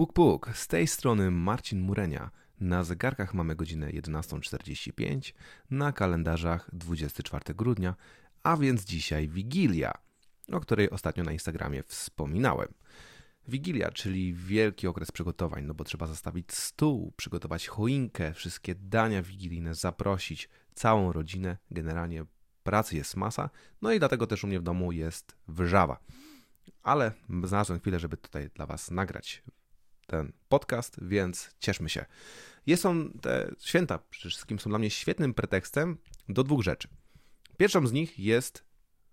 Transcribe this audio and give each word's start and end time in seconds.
Puk 0.00 0.12
puk, 0.12 0.50
z 0.54 0.66
tej 0.66 0.86
strony 0.86 1.30
Marcin 1.30 1.80
Murenia. 1.80 2.30
Na 2.60 2.84
zegarkach 2.84 3.34
mamy 3.34 3.56
godzinę 3.56 3.90
11.45, 3.90 5.32
na 5.70 5.92
kalendarzach 5.92 6.70
24 6.72 7.54
grudnia, 7.54 7.94
a 8.42 8.56
więc 8.56 8.84
dzisiaj 8.84 9.28
Wigilia, 9.28 9.92
o 10.52 10.60
której 10.60 10.90
ostatnio 10.90 11.24
na 11.24 11.32
Instagramie 11.32 11.82
wspominałem. 11.82 12.68
Wigilia, 13.48 13.90
czyli 13.90 14.34
wielki 14.34 14.86
okres 14.86 15.12
przygotowań, 15.12 15.64
no 15.64 15.74
bo 15.74 15.84
trzeba 15.84 16.06
zastawić 16.06 16.52
stół, 16.52 17.12
przygotować 17.16 17.66
choinkę, 17.66 18.32
wszystkie 18.32 18.74
dania 18.74 19.22
wigilijne, 19.22 19.74
zaprosić 19.74 20.48
całą 20.74 21.12
rodzinę. 21.12 21.56
Generalnie 21.70 22.24
pracy 22.62 22.96
jest 22.96 23.16
masa, 23.16 23.50
no 23.82 23.92
i 23.92 23.98
dlatego 23.98 24.26
też 24.26 24.44
u 24.44 24.46
mnie 24.46 24.60
w 24.60 24.62
domu 24.62 24.92
jest 24.92 25.36
wrzawa. 25.48 26.00
Ale 26.82 27.12
znalazłem 27.44 27.80
chwilę, 27.80 27.98
żeby 27.98 28.16
tutaj 28.16 28.50
dla 28.54 28.66
Was 28.66 28.90
nagrać 28.90 29.42
ten 30.10 30.32
podcast, 30.48 30.96
więc 31.02 31.56
cieszmy 31.58 31.88
się. 31.88 32.04
Jest 32.66 32.86
on, 32.86 33.12
te 33.20 33.54
święta 33.58 33.98
przede 33.98 34.30
wszystkim 34.30 34.58
są 34.58 34.70
dla 34.70 34.78
mnie 34.78 34.90
świetnym 34.90 35.34
pretekstem 35.34 35.98
do 36.28 36.44
dwóch 36.44 36.62
rzeczy. 36.62 36.88
Pierwszą 37.56 37.86
z 37.86 37.92
nich 37.92 38.18
jest 38.18 38.64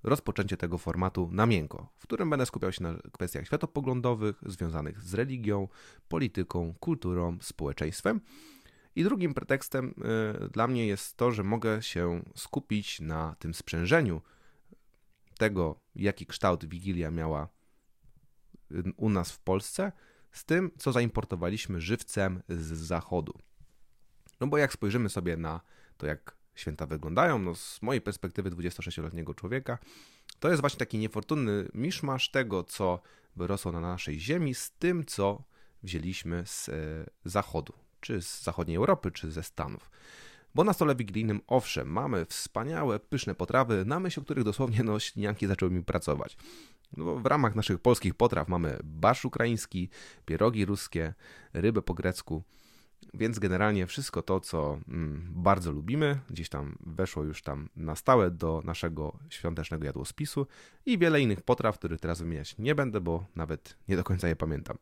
rozpoczęcie 0.04 0.58
tego 0.58 0.78
formatu 0.78 1.30
na 1.32 1.46
miękko, 1.46 1.94
w 1.98 2.04
którym 2.04 2.30
będę 2.30 2.46
skupiał 2.46 2.72
się 2.72 2.84
na 2.84 2.98
kwestiach 3.12 3.46
światopoglądowych 3.46 4.42
związanych 4.46 5.02
z 5.02 5.14
religią, 5.14 5.68
polityką, 6.08 6.74
kulturą, 6.80 7.38
społeczeństwem. 7.42 8.22
I 8.96 9.04
drugim 9.04 9.34
pretekstem 9.34 9.94
y, 10.46 10.50
dla 10.50 10.68
mnie 10.68 10.88
jest 10.88 11.18
to, 11.18 11.32
że 11.32 11.44
mogę 11.44 11.84
się 11.84 12.24
skupić 12.36 13.00
na 13.00 13.36
tym 13.40 13.54
sprzężeniu 13.54 14.22
tego, 15.38 15.80
jaki 15.96 16.26
kształt 16.26 16.66
Wigilia 16.66 17.12
miała 17.12 17.50
y, 18.72 18.84
u 18.98 19.10
nas 19.10 19.32
w 19.32 19.40
Polsce, 19.40 19.92
z 20.32 20.46
tym, 20.46 20.72
co 20.78 20.92
zaimportowaliśmy 20.92 21.82
żywcem 21.82 22.44
z 22.50 22.78
zachodu. 22.78 23.34
No 24.40 24.48
bo 24.48 24.58
jak 24.58 24.74
spojrzymy 24.74 25.10
sobie 25.10 25.38
na 25.38 25.62
to, 25.98 26.08
jak 26.08 26.38
święta 26.56 26.86
wyglądają, 26.86 27.40
no 27.40 27.56
z 27.56 27.82
mojej 27.82 28.02
perspektywy 28.02 28.52
26-letniego 28.52 29.34
człowieka, 29.34 29.78
to 30.40 30.50
jest 30.50 30.62
właśnie 30.62 30.80
taki 30.80 30.98
niefortunny 30.98 31.70
miszmasz 31.74 32.32
tego, 32.32 32.64
co 32.64 33.02
wyrosło 33.36 33.72
na 33.72 33.82
naszej 33.82 34.20
ziemi, 34.20 34.56
z 34.56 34.72
tym, 34.72 35.06
co 35.06 35.44
wzięliśmy 35.84 36.44
z 36.46 36.70
e, 36.70 36.74
zachodu, 37.26 37.74
czy 38.00 38.22
z 38.22 38.44
zachodniej 38.44 38.78
Europy, 38.78 39.12
czy 39.12 39.32
ze 39.32 39.44
Stanów. 39.44 39.92
Bo 40.56 40.64
na 40.64 40.74
stole 40.74 40.96
wigilijnym, 40.96 41.42
owszem, 41.48 41.88
mamy 41.88 42.26
wspaniałe, 42.26 43.00
pyszne 43.00 43.36
potrawy, 43.36 43.86
na 43.86 44.00
myśl 44.00 44.20
o 44.20 44.24
których 44.24 44.44
dosłownie 44.44 44.84
no, 44.84 45.00
ślinianki 45.00 45.48
zaczęły 45.48 45.72
mi 45.72 45.84
pracować. 45.84 46.38
No, 46.98 47.16
w 47.16 47.26
ramach 47.26 47.56
naszych 47.56 47.80
polskich 47.80 48.14
potraw 48.14 48.48
mamy 48.48 48.80
barsz 48.84 49.26
ukraiński, 49.26 49.90
pierogi 50.26 50.66
ruskie, 50.66 51.14
rybę 51.54 51.82
po 51.82 51.94
grecku, 51.94 52.44
więc 53.14 53.40
generalnie 53.40 53.88
wszystko 53.88 54.22
to, 54.22 54.40
co 54.40 54.80
mm, 54.88 55.32
bardzo 55.36 55.72
lubimy, 55.72 56.20
gdzieś 56.30 56.50
tam 56.50 56.78
weszło 56.80 57.24
już 57.24 57.42
tam 57.42 57.70
na 57.76 57.96
stałe 57.96 58.32
do 58.32 58.62
naszego 58.66 59.20
świątecznego 59.30 59.86
jadłospisu 59.86 60.48
i 60.86 60.98
wiele 60.98 61.22
innych 61.22 61.42
potraw, 61.42 61.78
których 61.80 62.00
teraz 62.00 62.22
wymieniać 62.22 62.58
nie 62.58 62.76
będę, 62.76 63.02
bo 63.02 63.26
nawet 63.36 63.78
nie 63.88 63.96
do 63.96 64.04
końca 64.04 64.28
je 64.28 64.36
pamiętam. 64.36 64.78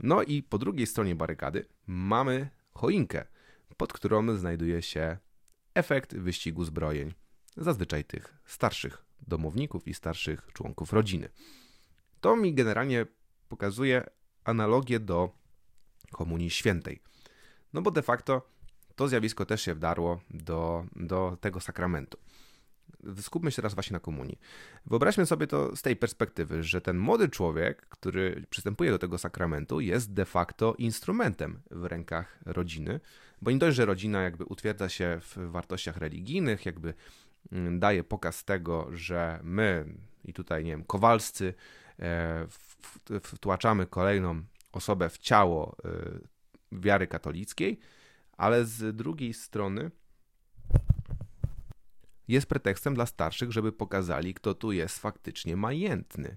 No 0.00 0.22
i 0.22 0.42
po 0.42 0.58
drugiej 0.58 0.86
stronie 0.86 1.14
barykady 1.14 1.66
mamy 1.86 2.48
choinkę, 2.72 3.24
pod 3.76 3.92
którą 3.92 4.36
znajduje 4.36 4.82
się 4.82 5.18
efekt 5.74 6.16
wyścigu 6.16 6.64
zbrojeń, 6.64 7.14
zazwyczaj 7.56 8.04
tych 8.04 8.34
starszych 8.44 9.04
domowników 9.28 9.88
i 9.88 9.94
starszych 9.94 10.48
członków 10.52 10.92
rodziny. 10.92 11.28
To 12.20 12.36
mi 12.36 12.54
generalnie 12.54 13.06
pokazuje 13.48 14.04
analogię 14.44 15.00
do 15.00 15.30
Komunii 16.10 16.50
Świętej. 16.50 17.00
No 17.72 17.82
bo 17.82 17.90
de 17.90 18.02
facto 18.02 18.42
to 18.94 19.08
zjawisko 19.08 19.46
też 19.46 19.62
się 19.62 19.74
wdarło 19.74 20.20
do, 20.30 20.86
do 20.96 21.38
tego 21.40 21.60
sakramentu. 21.60 22.18
Skupmy 23.20 23.50
się 23.50 23.56
teraz 23.56 23.74
właśnie 23.74 23.94
na 23.94 24.00
komunii. 24.00 24.38
Wyobraźmy 24.86 25.26
sobie 25.26 25.46
to 25.46 25.76
z 25.76 25.82
tej 25.82 25.96
perspektywy, 25.96 26.62
że 26.62 26.80
ten 26.80 26.98
młody 26.98 27.28
człowiek, 27.28 27.86
który 27.86 28.44
przystępuje 28.50 28.90
do 28.90 28.98
tego 28.98 29.18
sakramentu, 29.18 29.80
jest 29.80 30.12
de 30.12 30.24
facto 30.24 30.74
instrumentem 30.78 31.60
w 31.70 31.84
rękach 31.84 32.38
rodziny, 32.46 33.00
bo 33.42 33.50
nie 33.50 33.58
dość, 33.58 33.76
że 33.76 33.84
rodzina 33.84 34.22
jakby 34.22 34.44
utwierdza 34.44 34.88
się 34.88 35.20
w 35.20 35.36
wartościach 35.36 35.96
religijnych, 35.96 36.66
jakby 36.66 36.94
daje 37.78 38.04
pokaz 38.04 38.44
tego, 38.44 38.88
że 38.92 39.40
my 39.42 39.94
i 40.24 40.32
tutaj, 40.32 40.64
nie 40.64 40.70
wiem, 40.70 40.84
kowalscy 40.84 41.54
e, 41.98 42.46
wtłaczamy 43.22 43.86
kolejną 43.86 44.42
osobę 44.72 45.08
w 45.08 45.18
ciało 45.18 45.76
e, 45.84 45.90
wiary 46.72 47.06
katolickiej, 47.06 47.78
ale 48.36 48.64
z 48.64 48.96
drugiej 48.96 49.34
strony 49.34 49.90
jest 52.28 52.46
pretekstem 52.46 52.94
dla 52.94 53.06
starszych, 53.06 53.52
żeby 53.52 53.72
pokazali, 53.72 54.34
kto 54.34 54.54
tu 54.54 54.72
jest 54.72 54.98
faktycznie 54.98 55.56
majętny. 55.56 56.36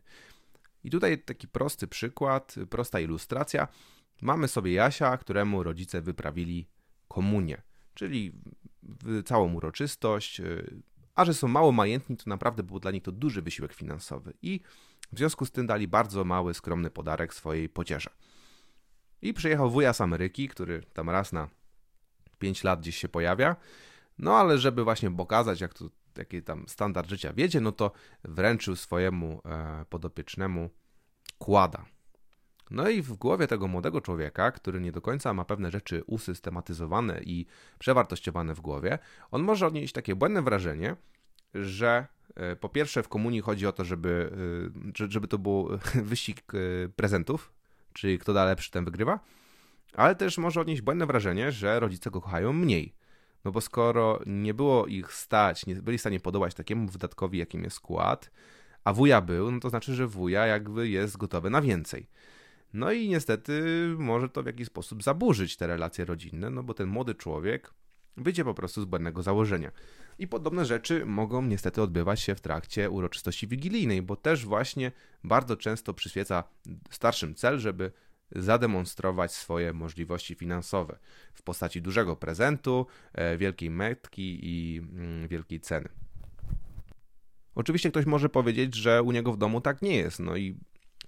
I 0.84 0.90
tutaj 0.90 1.24
taki 1.24 1.48
prosty 1.48 1.88
przykład, 1.88 2.56
prosta 2.70 3.00
ilustracja. 3.00 3.68
Mamy 4.22 4.48
sobie 4.48 4.74
Jasia, 4.74 5.18
któremu 5.18 5.64
rodzice 5.64 6.02
wyprawili 6.02 6.68
komunię, 7.08 7.62
czyli 7.94 8.34
całą 9.26 9.54
uroczystość, 9.54 10.42
a 11.18 11.26
że 11.26 11.34
są 11.34 11.48
mało 11.48 11.72
majętni, 11.72 12.18
to 12.18 12.24
naprawdę 12.28 12.64
był 12.64 12.80
dla 12.80 12.92
nich 12.92 13.04
to 13.04 13.12
duży 13.12 13.42
wysiłek 13.42 13.74
finansowy 13.74 14.34
i 14.42 14.60
w 15.12 15.18
związku 15.18 15.46
z 15.46 15.52
tym 15.52 15.68
dali 15.68 15.88
bardzo 15.88 16.24
mały, 16.24 16.54
skromny 16.54 16.90
podarek 16.90 17.34
swojej 17.34 17.70
pociesze. 17.70 18.10
I 19.22 19.34
przyjechał 19.34 19.72
wuja 19.72 19.94
z 19.94 20.02
Ameryki, 20.02 20.48
który 20.48 20.84
tam 20.94 21.10
raz 21.10 21.34
na 21.34 21.50
5 22.40 22.64
lat 22.64 22.80
gdzieś 22.80 22.98
się 22.98 23.10
pojawia. 23.10 23.56
No 24.18 24.36
ale 24.36 24.58
żeby 24.58 24.84
właśnie 24.84 25.12
pokazać, 25.12 25.62
jak 25.62 25.74
tu 25.74 25.92
jaki 26.18 26.44
tam 26.44 26.68
standard 26.68 27.10
życia 27.10 27.34
wiedzie, 27.34 27.62
no 27.62 27.72
to 27.72 27.92
wręczył 28.24 28.76
swojemu 28.76 29.42
e, 29.46 29.86
podopiecznemu 29.90 30.70
kłada. 31.38 31.86
No 32.72 32.90
i 32.90 33.02
w 33.02 33.14
głowie 33.14 33.48
tego 33.48 33.68
młodego 33.68 34.02
człowieka, 34.02 34.52
który 34.52 34.80
nie 34.80 34.92
do 34.92 35.02
końca 35.02 35.34
ma 35.34 35.46
pewne 35.46 35.72
rzeczy 35.72 36.04
usystematyzowane 36.08 37.22
i 37.24 37.46
przewartościowane 37.80 38.54
w 38.56 38.62
głowie, 38.62 39.00
on 39.32 39.44
może 39.44 39.68
odnieść 39.68 39.94
takie 39.94 40.16
błędne 40.16 40.42
wrażenie, 40.42 40.96
że 41.54 42.08
e, 42.36 42.56
po 42.56 42.70
pierwsze 42.70 43.04
w 43.04 43.10
komunii 43.10 43.42
chodzi 43.42 43.68
o 43.68 43.72
to, 43.72 43.86
żeby, 43.86 44.32
e, 45.04 45.10
żeby 45.10 45.28
to 45.28 45.38
był 45.38 45.70
wyścig 46.12 46.52
prezentów, 46.96 47.54
czyli 47.94 48.20
kto 48.20 48.34
da 48.34 48.46
lepszy, 48.46 48.72
ten 48.72 48.86
wygrywa, 48.86 49.20
ale 49.94 50.16
też 50.16 50.38
może 50.38 50.62
odnieść 50.62 50.82
błędne 50.82 51.06
wrażenie, 51.06 51.52
że 51.52 51.80
rodzice 51.80 52.12
go 52.12 52.22
kochają 52.22 52.54
mniej. 52.54 52.94
No 53.46 53.52
bo 53.52 53.62
skoro 53.62 54.20
nie 54.26 54.54
było 54.54 54.88
ich 54.88 55.14
stać, 55.14 55.66
nie 55.66 55.76
byli 55.76 55.98
w 55.98 56.02
stanie 56.02 56.20
podobać 56.20 56.54
takiemu 56.54 56.88
wydatkowi, 56.88 57.38
jakim 57.38 57.64
jest 57.64 57.76
skład, 57.76 58.32
a 58.84 58.94
wuja 58.94 59.22
był, 59.22 59.52
no 59.52 59.60
to 59.60 59.70
znaczy, 59.70 59.96
że 59.96 60.08
wuja 60.08 60.46
jakby 60.46 60.90
jest 60.90 61.18
gotowy 61.18 61.50
na 61.50 61.62
więcej. 61.62 62.08
No 62.74 62.92
i 62.92 63.10
niestety 63.10 63.62
może 63.98 64.30
to 64.30 64.44
w 64.44 64.46
jakiś 64.46 64.68
sposób 64.68 65.04
zaburzyć 65.04 65.58
te 65.58 65.68
relacje 65.68 66.06
rodzinne, 66.06 66.50
no 66.50 66.64
bo 66.64 66.74
ten 66.74 66.88
młody 66.88 67.16
człowiek 67.16 67.74
wyjdzie 68.18 68.44
po 68.44 68.54
prostu 68.54 68.82
z 68.82 68.86
błędnego 68.86 69.24
założenia. 69.24 69.72
I 70.20 70.28
podobne 70.28 70.66
rzeczy 70.66 71.06
mogą 71.06 71.42
niestety 71.42 71.82
odbywać 71.82 72.20
się 72.20 72.36
w 72.36 72.42
trakcie 72.42 72.90
uroczystości 72.90 73.48
wigilijnej, 73.48 74.02
bo 74.02 74.16
też 74.16 74.46
właśnie 74.46 74.92
bardzo 75.24 75.58
często 75.58 75.94
przyświeca 75.94 76.44
starszym 76.90 77.36
cel, 77.36 77.60
żeby 77.60 77.92
zademonstrować 78.32 79.34
swoje 79.34 79.74
możliwości 79.74 80.36
finansowe 80.36 80.98
w 81.34 81.42
postaci 81.42 81.82
dużego 81.82 82.16
prezentu, 82.16 82.86
e, 83.14 83.38
wielkiej 83.38 83.70
metki 83.70 84.40
i 84.42 84.78
mm, 84.78 85.28
wielkiej 85.28 85.60
ceny. 85.60 85.90
Oczywiście 87.56 87.92
ktoś 87.92 88.06
może 88.06 88.30
powiedzieć, 88.30 88.76
że 88.76 89.04
u 89.04 89.12
niego 89.12 89.34
w 89.34 89.38
domu 89.38 89.62
tak 89.62 89.82
nie 89.82 89.96
jest, 89.96 90.20
no 90.20 90.36
i 90.36 90.58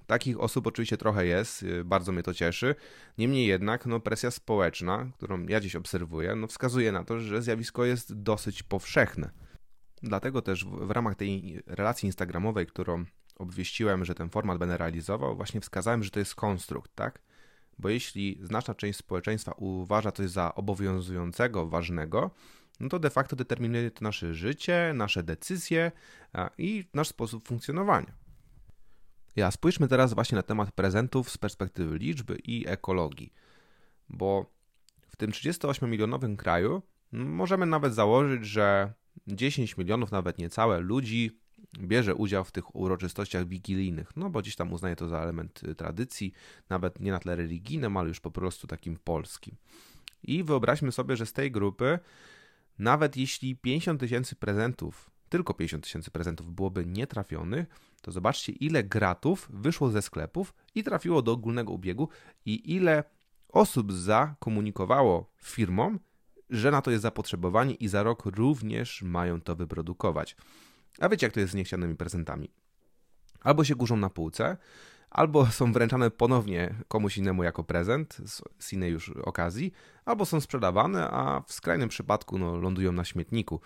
Takich 0.09 0.39
osób 0.39 0.67
oczywiście 0.67 0.97
trochę 0.97 1.25
jest, 1.25 1.63
y, 1.63 1.83
bardzo 1.83 2.11
mnie 2.11 2.23
to 2.23 2.33
cieszy. 2.33 2.75
Niemniej 3.17 3.47
jednak 3.47 3.85
no, 3.85 3.99
presja 3.99 4.31
społeczna, 4.31 5.09
którą 5.13 5.45
ja 5.47 5.59
dziś 5.59 5.75
obserwuję, 5.75 6.35
no, 6.35 6.47
wskazuje 6.47 6.91
na 6.91 7.03
to, 7.03 7.19
że 7.19 7.41
zjawisko 7.41 7.85
jest 7.85 8.13
dosyć 8.13 8.63
powszechne. 8.63 9.31
Dlatego 10.03 10.41
też 10.41 10.65
w, 10.65 10.91
ramach 10.91 11.15
tej 11.15 11.61
relacji 11.65 12.07
instagramowej, 12.07 12.67
którą 12.67 13.05
obwieściłem, 13.35 14.05
że 14.05 14.15
ten 14.15 14.29
format 14.29 14.57
będę 14.57 14.77
realizował, 14.77 15.35
właśnie 15.35 15.61
wskazałem, 15.61 16.03
że 16.03 16.09
to 16.09 16.19
jest 16.19 16.35
konstrukt, 16.35 16.91
tak? 16.95 17.21
Bo 17.79 17.89
jeśli 17.89 18.39
znaczna 18.41 18.75
część 18.75 18.99
społeczeństwa 18.99 19.51
uważa 19.57 20.11
coś 20.11 20.29
za 20.29 20.55
obowiązującego, 20.55 21.67
ważnego, 21.67 22.31
no 22.79 22.89
to 22.89 22.99
de 22.99 23.09
facto 23.09 23.35
determinuje 23.35 23.91
to 23.91 24.03
nasze 24.03 24.33
życie, 24.33 24.91
nasze 24.95 25.23
decyzje 25.23 25.91
i 26.57 26.85
nasz 26.93 27.07
sposób 27.07 27.47
funkcjonowania. 27.47 28.18
Ja, 29.39 29.51
spójrzmy 29.51 29.87
teraz 29.87 30.13
właśnie 30.13 30.35
na 30.35 30.43
temat 30.43 30.71
prezentów 30.71 31.29
z 31.29 31.37
perspektywy 31.37 31.97
liczby 31.97 32.37
i 32.43 32.67
ekologii, 32.67 33.33
bo 34.09 34.45
w 35.07 35.15
tym 35.15 35.31
38-milionowym 35.31 36.35
kraju 36.35 36.81
możemy 37.11 37.65
nawet 37.65 37.93
założyć, 37.93 38.45
że 38.45 38.93
10 39.27 39.77
milionów, 39.77 40.11
nawet 40.11 40.37
niecałe 40.37 40.79
ludzi 40.79 41.39
bierze 41.79 42.15
udział 42.15 42.43
w 42.43 42.51
tych 42.51 42.75
uroczystościach 42.75 43.47
wigilijnych, 43.47 44.11
no 44.15 44.29
bo 44.29 44.41
gdzieś 44.41 44.55
tam 44.55 44.73
uznaje 44.73 44.95
to 44.95 45.07
za 45.07 45.19
element 45.19 45.63
y, 45.63 45.75
tradycji, 45.75 46.33
nawet 46.69 46.99
nie 46.99 47.11
na 47.11 47.19
tle 47.19 47.35
religijnym, 47.35 47.97
ale 47.97 48.07
już 48.07 48.19
po 48.19 48.31
prostu 48.31 48.67
takim 48.67 48.97
polskim. 49.03 49.55
I 50.23 50.43
wyobraźmy 50.43 50.91
sobie, 50.91 51.15
że 51.15 51.25
z 51.25 51.33
tej 51.33 51.51
grupy, 51.51 51.99
nawet 52.79 53.17
jeśli 53.17 53.55
50 53.55 53.99
tysięcy 53.99 54.35
prezentów, 54.35 55.11
tylko 55.29 55.53
50 55.53 55.83
tysięcy 55.83 56.11
prezentów 56.11 56.51
byłoby 56.51 56.85
nietrafionych, 56.85 57.67
to 58.01 58.11
zobaczcie, 58.11 58.51
ile 58.51 58.83
gratów 58.83 59.49
wyszło 59.53 59.89
ze 59.89 60.01
sklepów 60.01 60.53
i 60.75 60.83
trafiło 60.83 61.21
do 61.21 61.31
ogólnego 61.31 61.71
ubiegu, 61.71 62.09
i 62.45 62.75
ile 62.75 63.03
osób 63.49 63.93
zakomunikowało 63.93 65.31
firmom, 65.37 65.99
że 66.49 66.71
na 66.71 66.81
to 66.81 66.91
jest 66.91 67.01
zapotrzebowanie 67.01 67.73
i 67.73 67.87
za 67.87 68.03
rok 68.03 68.25
również 68.25 69.01
mają 69.01 69.41
to 69.41 69.55
wyprodukować. 69.55 70.35
A 70.99 71.09
wiecie, 71.09 71.25
jak 71.25 71.33
to 71.33 71.39
jest 71.39 71.51
z 71.51 71.55
niechcianymi 71.55 71.95
prezentami? 71.95 72.49
Albo 73.41 73.63
się 73.63 73.75
kurzą 73.75 73.97
na 73.97 74.09
półce, 74.09 74.57
albo 75.09 75.45
są 75.45 75.73
wręczane 75.73 76.11
ponownie 76.11 76.75
komuś 76.87 77.17
innemu 77.17 77.43
jako 77.43 77.63
prezent 77.63 78.17
z 78.59 78.73
innej 78.73 78.91
już 78.91 79.09
okazji, 79.09 79.71
albo 80.05 80.25
są 80.25 80.41
sprzedawane, 80.41 81.09
a 81.11 81.41
w 81.47 81.53
skrajnym 81.53 81.89
przypadku 81.89 82.37
no, 82.37 82.57
lądują 82.57 82.91
na 82.91 83.05
śmietniku. 83.05 83.61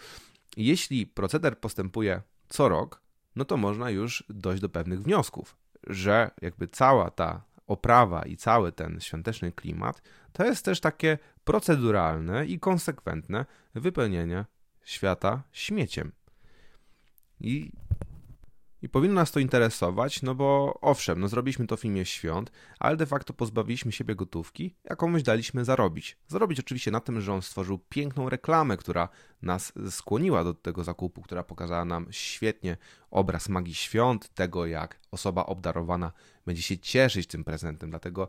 Jeśli 0.57 1.07
proceder 1.07 1.59
postępuje 1.59 2.21
co 2.49 2.69
rok, 2.69 3.01
no 3.35 3.45
to 3.45 3.57
można 3.57 3.89
już 3.89 4.23
dojść 4.29 4.61
do 4.61 4.69
pewnych 4.69 5.03
wniosków, 5.03 5.57
że 5.87 6.31
jakby 6.41 6.67
cała 6.67 7.09
ta 7.09 7.41
oprawa 7.67 8.25
i 8.25 8.37
cały 8.37 8.71
ten 8.71 8.99
świąteczny 8.99 9.51
klimat 9.51 10.01
to 10.33 10.45
jest 10.45 10.65
też 10.65 10.79
takie 10.79 11.17
proceduralne 11.43 12.45
i 12.45 12.59
konsekwentne 12.59 13.45
wypełnienie 13.75 14.45
świata 14.83 15.43
śmieciem. 15.51 16.11
I, 17.39 17.71
I 18.83 18.89
powinno 18.89 19.15
nas 19.15 19.31
to 19.31 19.39
interesować, 19.39 20.21
no 20.21 20.35
bo 20.35 20.77
owszem, 20.81 21.19
no 21.19 21.27
zrobiliśmy 21.27 21.67
to 21.67 21.77
w 21.77 21.85
imię 21.85 22.05
świąt, 22.05 22.51
ale 22.79 22.97
de 22.97 23.05
facto 23.05 23.33
pozbawiliśmy 23.33 23.91
siebie 23.91 24.15
gotówki, 24.15 24.75
a 24.89 24.95
komuś 24.95 25.23
daliśmy 25.23 25.65
zarobić. 25.65 26.17
Zarobić 26.27 26.59
oczywiście 26.59 26.91
na 26.91 26.99
tym, 26.99 27.21
że 27.21 27.33
on 27.33 27.41
stworzył 27.41 27.79
piękną 27.89 28.29
reklamę, 28.29 28.77
która 28.77 29.09
nas 29.41 29.73
skłoniła 29.89 30.43
do 30.43 30.53
tego 30.53 30.83
zakupu, 30.83 31.21
która 31.21 31.43
pokazała 31.43 31.85
nam 31.85 32.07
świetnie 32.11 32.77
obraz 33.11 33.49
magii 33.49 33.73
świąt, 33.73 34.29
tego 34.33 34.65
jak 34.65 34.99
osoba 35.11 35.45
obdarowana 35.45 36.11
będzie 36.45 36.61
się 36.61 36.77
cieszyć 36.77 37.27
tym 37.27 37.43
prezentem. 37.43 37.89
Dlatego 37.89 38.27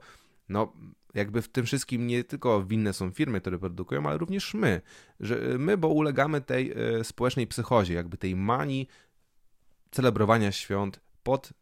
no, 0.48 0.72
jakby 1.14 1.42
w 1.42 1.48
tym 1.48 1.66
wszystkim 1.66 2.06
nie 2.06 2.24
tylko 2.24 2.64
winne 2.64 2.92
są 2.92 3.10
firmy, 3.10 3.40
które 3.40 3.58
produkują, 3.58 4.06
ale 4.06 4.18
również 4.18 4.54
my. 4.54 4.80
Że 5.20 5.36
my, 5.58 5.76
bo 5.76 5.88
ulegamy 5.88 6.40
tej 6.40 6.72
e, 6.72 7.04
społecznej 7.04 7.46
psychozie, 7.46 7.94
jakby 7.94 8.16
tej 8.16 8.36
manii 8.36 8.88
celebrowania 9.94 10.52
świąt 10.52 11.00
pod 11.22 11.52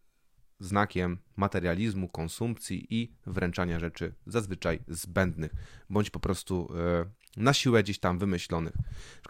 znakiem 0.60 1.18
materializmu, 1.36 2.08
konsumpcji 2.08 2.86
i 2.90 3.12
wręczania 3.26 3.78
rzeczy 3.78 4.14
zazwyczaj 4.26 4.78
zbędnych, 4.88 5.52
bądź 5.90 6.10
po 6.10 6.20
prostu 6.20 6.72
e, 6.76 7.04
na 7.36 7.52
siłę 7.52 7.82
gdzieś 7.82 7.98
tam 7.98 8.18
wymyślonych. 8.18 8.74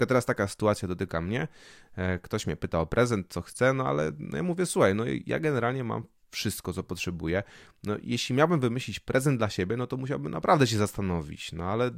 Na 0.00 0.06
teraz 0.06 0.26
taka 0.26 0.48
sytuacja 0.48 0.88
dotyka 0.88 1.20
mnie. 1.20 1.48
E, 1.96 2.18
ktoś 2.18 2.46
mnie 2.46 2.56
pyta 2.56 2.80
o 2.80 2.86
prezent, 2.86 3.26
co 3.30 3.40
chce, 3.40 3.72
no 3.72 3.86
ale 3.86 4.12
no 4.18 4.36
ja 4.36 4.42
mówię, 4.42 4.66
słuchaj, 4.66 4.94
no 4.94 5.04
ja 5.26 5.40
generalnie 5.40 5.84
mam 5.84 6.04
wszystko, 6.32 6.72
co 6.72 6.82
potrzebuję. 6.82 7.42
No, 7.84 7.96
jeśli 8.02 8.34
miałbym 8.34 8.60
wymyślić 8.60 9.00
prezent 9.00 9.38
dla 9.38 9.50
siebie, 9.50 9.76
no 9.76 9.86
to 9.86 9.96
musiałbym 9.96 10.32
naprawdę 10.32 10.66
się 10.66 10.76
zastanowić. 10.78 11.52
No 11.52 11.64
ale 11.64 11.90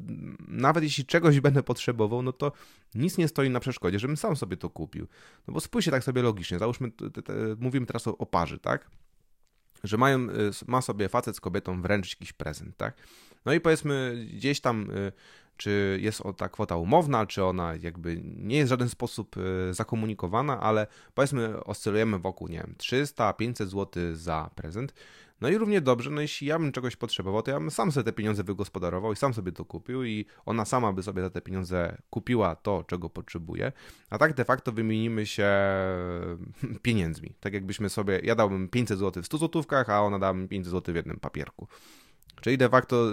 nawet 0.49 0.85
jeśli 0.85 1.05
czegoś 1.07 1.41
będę 1.41 1.63
potrzebował, 1.63 2.23
no 2.23 2.33
to 2.33 2.53
nic 2.95 3.19
nie 3.19 3.29
stoi 3.29 3.51
na 3.51 3.61
przeszkodzie, 3.61 3.99
żebym 3.99 4.17
sam 4.17 4.37
sobie 4.37 4.57
to 4.57 4.71
kupił. 4.71 5.07
No 5.49 5.55
bo 5.55 5.61
spójrzcie 5.61 5.91
tak 5.91 6.05
sobie 6.05 6.23
logicznie. 6.23 6.59
Załóżmy, 6.59 6.91
te, 6.91 7.23
te, 7.23 7.33
mówimy 7.59 7.87
teraz 7.87 8.09
o, 8.09 8.19
o 8.19 8.27
parze, 8.27 8.59
tak? 8.59 8.91
Że 9.85 9.97
mają, 9.97 10.31
y, 10.31 10.51
ma 10.67 10.83
sobie 10.83 11.09
facet 11.09 11.37
z 11.37 11.41
kobietą 11.41 11.83
wręczyć 11.83 12.13
jakiś 12.13 12.33
prezent, 12.33 12.77
tak? 12.77 12.97
No 13.45 13.53
i 13.53 13.61
powiedzmy, 13.61 14.27
gdzieś 14.33 14.61
tam 14.61 14.91
y, 14.91 15.13
czy 15.57 15.99
jest 16.03 16.23
ta 16.37 16.49
kwota 16.49 16.77
umowna, 16.77 17.27
czy 17.27 17.45
ona 17.45 17.75
jakby 17.75 18.21
nie 18.25 18.57
jest 18.57 18.69
w 18.69 18.71
żaden 18.71 18.89
sposób 18.89 19.37
e, 19.37 19.75
zakomunikowana, 19.75 20.61
ale 20.61 20.87
powiedzmy 21.15 21.65
oscylujemy 21.65 22.19
wokół, 22.19 22.49
nie 22.49 22.59
wiem, 22.59 22.75
300-500 22.79 23.67
zł 23.67 24.03
za 24.13 24.51
prezent. 24.55 24.95
No 25.41 25.49
i 25.49 25.59
równie 25.59 25.81
dobrze, 25.81 26.11
no 26.11 26.21
jeśli 26.21 26.47
ja 26.47 26.59
bym 26.59 26.73
czegoś 26.73 26.97
potrzebował, 26.97 27.43
to 27.43 27.51
ja 27.51 27.61
bym 27.61 27.71
sam 27.71 27.93
sobie 27.93 28.05
te 28.05 28.13
pieniądze 28.13 28.45
wygospodarował 28.45 29.13
i 29.13 29.17
sam 29.17 29.35
sobie 29.35 29.53
to 29.53 29.65
kupił 29.65 30.05
i 30.05 30.27
ona 30.47 30.65
sama 30.65 30.93
by 30.93 31.03
sobie 31.03 31.23
za 31.23 31.31
te 31.31 31.41
pieniądze 31.41 31.97
kupiła 32.11 32.57
to, 32.57 32.85
czego 32.87 33.11
potrzebuje, 33.11 33.73
a 34.11 34.19
tak 34.19 34.35
de 34.35 34.45
facto 34.45 34.73
wymienimy 34.73 35.27
się 35.27 35.51
pieniędzmi. 36.83 37.35
Tak 37.41 37.55
jakbyśmy 37.55 37.89
sobie, 37.89 38.21
ja 38.23 38.35
dałbym 38.35 38.69
500 38.69 38.99
zł 38.99 39.23
w 39.23 39.27
100 39.27 39.39
złotówkach, 39.39 39.91
a 39.91 40.03
ona 40.03 40.19
dała 40.19 40.33
mi 40.33 40.49
500 40.49 40.73
zł 40.73 40.93
w 40.93 40.97
jednym 40.97 41.21
papierku. 41.21 41.69
Czyli 42.41 42.59
de 42.59 42.69
facto 42.69 43.07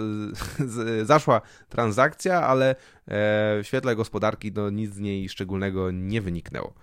zaszła 1.02 1.40
transakcja, 1.68 2.42
ale 2.42 2.70
e, 2.70 2.76
w 3.06 3.60
świetle 3.62 3.96
gospodarki 3.96 4.52
no, 4.52 4.70
nic 4.70 4.94
z 4.94 4.98
niej 4.98 5.28
szczególnego 5.28 5.90
nie 5.90 6.20
wyniknęło. 6.20 6.74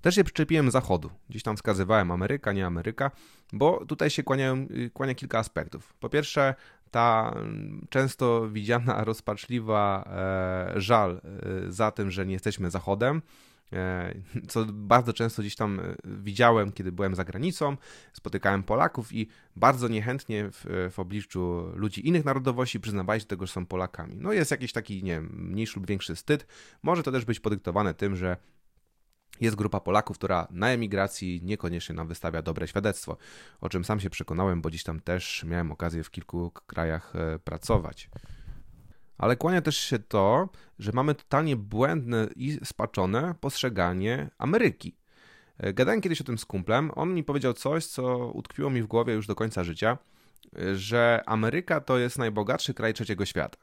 Też 0.00 0.14
się 0.14 0.24
przyczepiłem 0.24 0.70
zachodu. 0.70 1.10
Gdzieś 1.30 1.42
tam 1.42 1.56
wskazywałem 1.56 2.10
Ameryka, 2.10 2.52
nie 2.52 2.66
Ameryka, 2.66 3.10
bo 3.52 3.86
tutaj 3.86 4.10
się 4.10 4.22
kłaniają, 4.22 4.66
kłania 4.92 5.14
kilka 5.14 5.38
aspektów. 5.38 5.94
Po 6.00 6.08
pierwsze, 6.08 6.54
ta 6.90 7.32
mm, 7.36 7.86
często 7.90 8.48
widziana 8.48 9.04
rozpaczliwa 9.10 10.04
e, 10.06 10.80
żal 10.80 11.20
za 11.68 11.90
tym, 11.90 12.10
że 12.10 12.26
nie 12.26 12.32
jesteśmy 12.32 12.70
zachodem, 12.70 13.22
co 14.48 14.64
bardzo 14.72 15.12
często 15.12 15.42
gdzieś 15.42 15.56
tam 15.56 15.80
e, 15.80 15.94
widziałem, 16.04 16.72
kiedy 16.72 16.92
byłem 16.92 17.14
za 17.14 17.24
granicą, 17.24 17.76
spotykałem 18.12 18.62
Polaków 18.62 19.12
i 19.12 19.28
bardzo 19.56 19.88
niechętnie 19.88 20.50
w, 20.52 20.90
w 20.90 20.98
obliczu 20.98 21.72
ludzi 21.74 22.08
innych 22.08 22.24
narodowości 22.24 22.80
przyznawali 22.80 23.20
się 23.20 23.26
do 23.26 23.28
tego, 23.28 23.46
że 23.46 23.52
są 23.52 23.66
Polakami. 23.66 24.16
No 24.16 24.32
jest 24.32 24.50
jakiś 24.50 24.72
taki, 24.72 25.02
nie 25.02 25.12
wiem, 25.12 25.30
mniejszy 25.32 25.78
lub 25.78 25.86
większy 25.86 26.14
wstyd. 26.14 26.46
Może 26.82 27.02
to 27.02 27.12
też 27.12 27.24
być 27.24 27.40
podyktowane 27.40 27.94
tym, 27.94 28.16
że 28.16 28.36
jest 29.40 29.56
grupa 29.56 29.80
Polaków, 29.80 30.18
która 30.18 30.46
na 30.50 30.68
emigracji 30.68 31.40
niekoniecznie 31.42 31.94
nam 31.94 32.08
wystawia 32.08 32.42
dobre 32.42 32.68
świadectwo, 32.68 33.16
o 33.60 33.68
czym 33.68 33.84
sam 33.84 34.00
się 34.00 34.10
przekonałem, 34.10 34.62
bo 34.62 34.68
gdzieś 34.68 34.82
tam 34.82 35.00
też 35.00 35.44
miałem 35.44 35.72
okazję 35.72 36.04
w 36.04 36.10
kilku 36.10 36.50
krajach 36.66 37.16
e, 37.16 37.38
pracować. 37.38 38.10
Ale 39.18 39.36
kłania 39.36 39.62
też 39.62 39.76
się 39.76 39.98
to, 39.98 40.48
że 40.78 40.92
mamy 40.94 41.14
totalnie 41.14 41.56
błędne 41.56 42.28
i 42.36 42.58
spaczone 42.64 43.34
postrzeganie 43.40 44.30
Ameryki. 44.38 44.96
E, 45.58 45.72
gadałem 45.72 46.00
kiedyś 46.00 46.20
o 46.20 46.24
tym 46.24 46.38
z 46.38 46.44
kumplem, 46.44 46.90
on 46.94 47.14
mi 47.14 47.24
powiedział 47.24 47.52
coś, 47.52 47.86
co 47.86 48.16
utkwiło 48.28 48.70
mi 48.70 48.82
w 48.82 48.86
głowie 48.86 49.14
już 49.14 49.26
do 49.26 49.34
końca 49.34 49.64
życia, 49.64 49.98
e, 50.58 50.76
że 50.76 51.22
Ameryka 51.26 51.80
to 51.80 51.98
jest 51.98 52.18
najbogatszy 52.18 52.74
kraj 52.74 52.94
trzeciego 52.94 53.24
świata. 53.24 53.58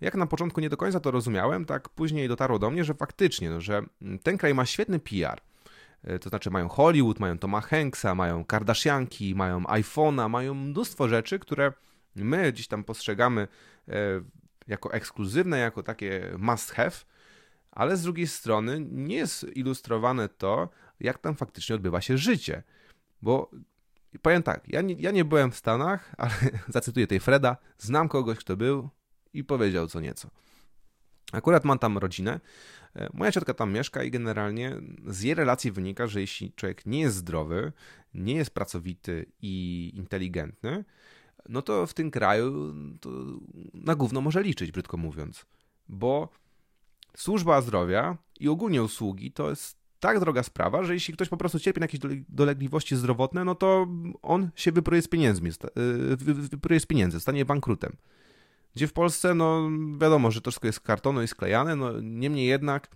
Jak 0.00 0.14
na 0.14 0.26
początku 0.26 0.60
nie 0.60 0.70
do 0.70 0.76
końca 0.76 1.00
to 1.00 1.10
rozumiałem, 1.10 1.64
tak 1.64 1.88
później 1.88 2.28
dotarło 2.28 2.58
do 2.58 2.70
mnie, 2.70 2.84
że 2.84 2.94
faktycznie, 2.94 3.50
no, 3.50 3.60
że 3.60 3.82
ten 4.22 4.38
kraj 4.38 4.54
ma 4.54 4.66
świetny 4.66 4.98
PR. 4.98 5.40
E, 6.04 6.18
to 6.18 6.28
znaczy 6.28 6.50
mają 6.50 6.68
Hollywood, 6.68 7.20
mają 7.20 7.38
Toma 7.38 7.60
Hanksa, 7.60 8.14
mają 8.14 8.44
Kardashianki, 8.44 9.34
mają 9.34 9.60
iPhone'a, 9.62 10.28
mają 10.28 10.54
mnóstwo 10.54 11.08
rzeczy, 11.08 11.38
które 11.38 11.72
my 12.16 12.52
gdzieś 12.52 12.68
tam 12.68 12.84
postrzegamy 12.84 13.48
jako 14.70 14.92
ekskluzywne, 14.92 15.58
jako 15.58 15.82
takie 15.82 16.34
must 16.38 16.70
have, 16.70 16.96
ale 17.70 17.96
z 17.96 18.02
drugiej 18.02 18.26
strony 18.26 18.80
nie 18.90 19.16
jest 19.16 19.46
ilustrowane 19.56 20.28
to, 20.28 20.68
jak 21.00 21.18
tam 21.18 21.36
faktycznie 21.36 21.74
odbywa 21.74 22.00
się 22.00 22.18
życie. 22.18 22.62
Bo 23.22 23.50
powiem 24.22 24.42
tak, 24.42 24.68
ja 24.68 24.82
nie, 24.82 24.94
ja 24.94 25.10
nie 25.10 25.24
byłem 25.24 25.50
w 25.50 25.56
Stanach, 25.56 26.12
ale 26.18 26.32
zacytuję 26.68 27.06
tej 27.06 27.20
Freda, 27.20 27.56
znam 27.78 28.08
kogoś, 28.08 28.38
kto 28.38 28.56
był 28.56 28.88
i 29.32 29.44
powiedział 29.44 29.86
co 29.86 30.00
nieco. 30.00 30.30
Akurat 31.32 31.64
mam 31.64 31.78
tam 31.78 31.98
rodzinę, 31.98 32.40
e, 32.96 33.08
moja 33.12 33.32
ciotka 33.32 33.54
tam 33.54 33.72
mieszka 33.72 34.02
i 34.02 34.10
generalnie 34.10 34.76
z 35.06 35.22
jej 35.22 35.34
relacji 35.34 35.72
wynika, 35.72 36.06
że 36.06 36.20
jeśli 36.20 36.52
człowiek 36.52 36.86
nie 36.86 37.00
jest 37.00 37.16
zdrowy, 37.16 37.72
nie 38.14 38.34
jest 38.34 38.50
pracowity 38.50 39.26
i 39.42 39.92
inteligentny, 39.94 40.84
no 41.48 41.62
to 41.62 41.86
w 41.86 41.94
tym 41.94 42.10
kraju 42.10 42.74
na 43.74 43.94
gówno 43.94 44.20
może 44.20 44.42
liczyć, 44.42 44.72
brzydko 44.72 44.96
mówiąc. 44.96 45.46
Bo 45.88 46.28
służba 47.16 47.60
zdrowia 47.60 48.16
i 48.40 48.48
ogólnie 48.48 48.82
usługi 48.82 49.32
to 49.32 49.50
jest 49.50 49.80
tak 50.00 50.20
droga 50.20 50.42
sprawa, 50.42 50.84
że 50.84 50.94
jeśli 50.94 51.14
ktoś 51.14 51.28
po 51.28 51.36
prostu 51.36 51.58
cierpi 51.58 51.80
na 51.80 51.84
jakieś 51.84 52.00
dolegliwości 52.28 52.96
zdrowotne, 52.96 53.44
no 53.44 53.54
to 53.54 53.86
on 54.22 54.50
się 54.54 54.72
wypruje 54.72 55.02
z 55.02 55.08
pieniędzmi, 55.08 55.50
y, 55.50 56.16
wypruje 56.16 56.80
z 56.80 56.86
pieniędzy, 56.86 57.20
stanie 57.20 57.44
bankrutem. 57.44 57.96
Gdzie 58.74 58.86
w 58.86 58.92
Polsce, 58.92 59.34
no 59.34 59.70
wiadomo, 59.98 60.30
że 60.30 60.40
to 60.40 60.50
wszystko 60.50 60.68
jest 60.68 60.78
z 60.78 60.80
kartonu 60.80 61.22
i 61.22 61.28
sklejane, 61.28 61.76
no 61.76 62.00
niemniej 62.00 62.46
jednak 62.46 62.88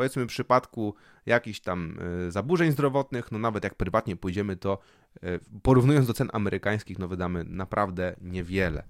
powiedzmy 0.00 0.24
w 0.24 0.28
przypadku 0.28 0.94
jakichś 1.26 1.60
tam 1.60 1.98
e, 2.26 2.30
zaburzeń 2.30 2.72
zdrowotnych, 2.72 3.32
no 3.32 3.38
nawet 3.38 3.64
jak 3.64 3.74
prywatnie 3.74 4.16
pójdziemy, 4.16 4.56
to 4.56 4.78
e, 5.22 5.38
porównując 5.62 6.06
do 6.06 6.14
cen 6.14 6.30
amerykańskich, 6.32 6.98
no 6.98 7.08
wydamy 7.08 7.44
naprawdę 7.44 8.16
niewiele. 8.20 8.82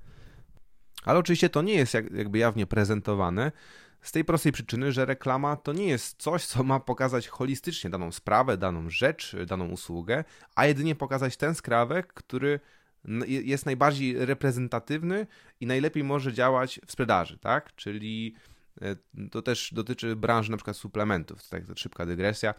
Ale 1.04 1.18
oczywiście 1.18 1.48
to 1.48 1.62
nie 1.62 1.74
jest 1.74 1.94
jakby 1.94 2.38
jawnie 2.38 2.66
prezentowane, 2.66 3.52
Z 4.00 4.12
tej 4.12 4.24
prostej 4.24 4.52
przyczyny, 4.52 4.92
że 4.92 5.04
reklama 5.04 5.56
to 5.56 5.72
nie 5.72 5.86
jest 5.86 6.22
coś, 6.22 6.46
co 6.46 6.62
ma 6.62 6.80
pokazać 6.80 7.28
holistycznie 7.28 7.90
daną 7.90 8.12
sprawę, 8.12 8.56
daną 8.56 8.90
rzecz, 8.90 9.36
daną 9.46 9.68
usługę, 9.68 10.24
a 10.54 10.66
jedynie 10.66 10.94
pokazać 10.94 11.36
ten 11.36 11.54
skrawek, 11.54 12.12
który 12.14 12.60
jest 13.26 13.66
najbardziej 13.66 14.26
reprezentatywny 14.26 15.26
i 15.60 15.66
najlepiej 15.66 16.04
może 16.04 16.32
działać 16.32 16.80
w 16.86 16.92
sprzedaży, 16.92 17.38
tak? 17.38 17.74
Czyli 17.74 18.34
to 19.30 19.42
też 19.42 19.74
dotyczy 19.74 20.16
branży 20.16 20.50
na 20.50 20.56
przykład 20.56 20.76
suplementów, 20.76 21.48
tak 21.48 21.62
szybka 21.76 22.06
dygresja. 22.06 22.54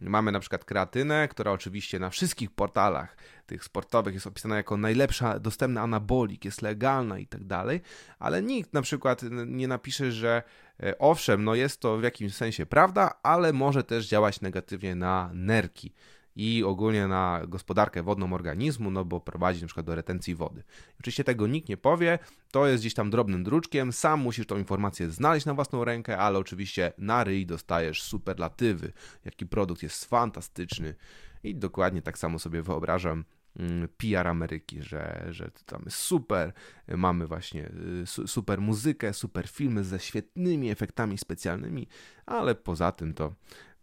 Mamy 0.00 0.32
na 0.32 0.40
przykład 0.40 0.64
kreatynę, 0.64 1.28
która 1.28 1.52
oczywiście 1.52 1.98
na 1.98 2.10
wszystkich 2.10 2.50
portalach 2.50 3.16
tych 3.46 3.64
sportowych 3.64 4.14
jest 4.14 4.26
opisana 4.26 4.56
jako 4.56 4.76
najlepsza 4.76 5.38
dostępna 5.38 5.82
anabolik, 5.82 6.44
jest 6.44 6.62
legalna 6.62 7.18
i 7.18 7.26
tak 7.26 7.44
dalej, 7.44 7.80
ale 8.18 8.42
nikt 8.42 8.72
na 8.72 8.82
przykład 8.82 9.22
nie 9.46 9.68
napisze, 9.68 10.12
że 10.12 10.42
e, 10.82 10.98
owszem, 10.98 11.44
no 11.44 11.54
jest 11.54 11.80
to 11.80 11.98
w 11.98 12.02
jakimś 12.02 12.34
sensie 12.34 12.66
prawda, 12.66 13.10
ale 13.22 13.52
może 13.52 13.84
też 13.84 14.08
działać 14.08 14.40
negatywnie 14.40 14.94
na 14.94 15.30
nerki 15.34 15.92
i 16.36 16.64
ogólnie 16.64 17.06
na 17.06 17.40
gospodarkę 17.48 18.02
wodną 18.02 18.32
organizmu, 18.32 18.90
no 18.90 19.04
bo 19.04 19.20
prowadzi 19.20 19.60
na 19.60 19.66
przykład 19.66 19.86
do 19.86 19.94
retencji 19.94 20.34
wody. 20.34 20.62
Oczywiście 21.00 21.24
tego 21.24 21.46
nikt 21.46 21.68
nie 21.68 21.76
powie, 21.76 22.18
to 22.50 22.66
jest 22.66 22.82
gdzieś 22.82 22.94
tam 22.94 23.10
drobnym 23.10 23.44
druczkiem, 23.44 23.92
sam 23.92 24.20
musisz 24.20 24.46
tą 24.46 24.58
informację 24.58 25.10
znaleźć 25.10 25.46
na 25.46 25.54
własną 25.54 25.84
rękę, 25.84 26.18
ale 26.18 26.38
oczywiście 26.38 26.92
na 26.98 27.24
ryj 27.24 27.46
dostajesz 27.46 28.02
superlatywy, 28.02 28.92
jaki 29.24 29.46
produkt 29.46 29.82
jest 29.82 30.04
fantastyczny. 30.04 30.94
I 31.42 31.54
dokładnie 31.54 32.02
tak 32.02 32.18
samo 32.18 32.38
sobie 32.38 32.62
wyobrażam 32.62 33.24
mm, 33.58 33.88
PR 33.96 34.28
Ameryki, 34.28 34.82
że, 34.82 35.26
że 35.30 35.50
tam 35.66 35.82
jest 35.84 35.96
super, 35.96 36.52
mamy 36.88 37.26
właśnie 37.26 37.70
y, 37.98 38.26
super 38.26 38.60
muzykę, 38.60 39.12
super 39.12 39.48
filmy 39.48 39.84
ze 39.84 40.00
świetnymi 40.00 40.70
efektami 40.70 41.18
specjalnymi, 41.18 41.88
ale 42.26 42.54
poza 42.54 42.92
tym 42.92 43.14
to 43.14 43.34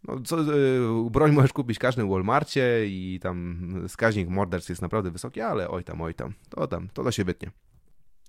no, 0.08 0.20
co, 0.20 0.40
e, 0.40 0.44
broń 1.10 1.32
możesz 1.32 1.52
kupić 1.52 1.76
w 1.76 1.80
każdym 1.80 2.10
Walmartie 2.10 2.86
i 2.86 3.20
tam 3.22 3.58
wskaźnik 3.88 4.28
morderstw 4.28 4.70
jest 4.70 4.82
naprawdę 4.82 5.10
wysoki, 5.10 5.40
ale 5.40 5.68
oj 5.68 5.84
tam, 5.84 6.00
oj 6.00 6.14
tam, 6.14 6.34
to 6.48 6.66
tam, 6.66 6.88
to 6.88 7.04
da 7.04 7.12
się 7.12 7.24
wytnie. 7.24 7.50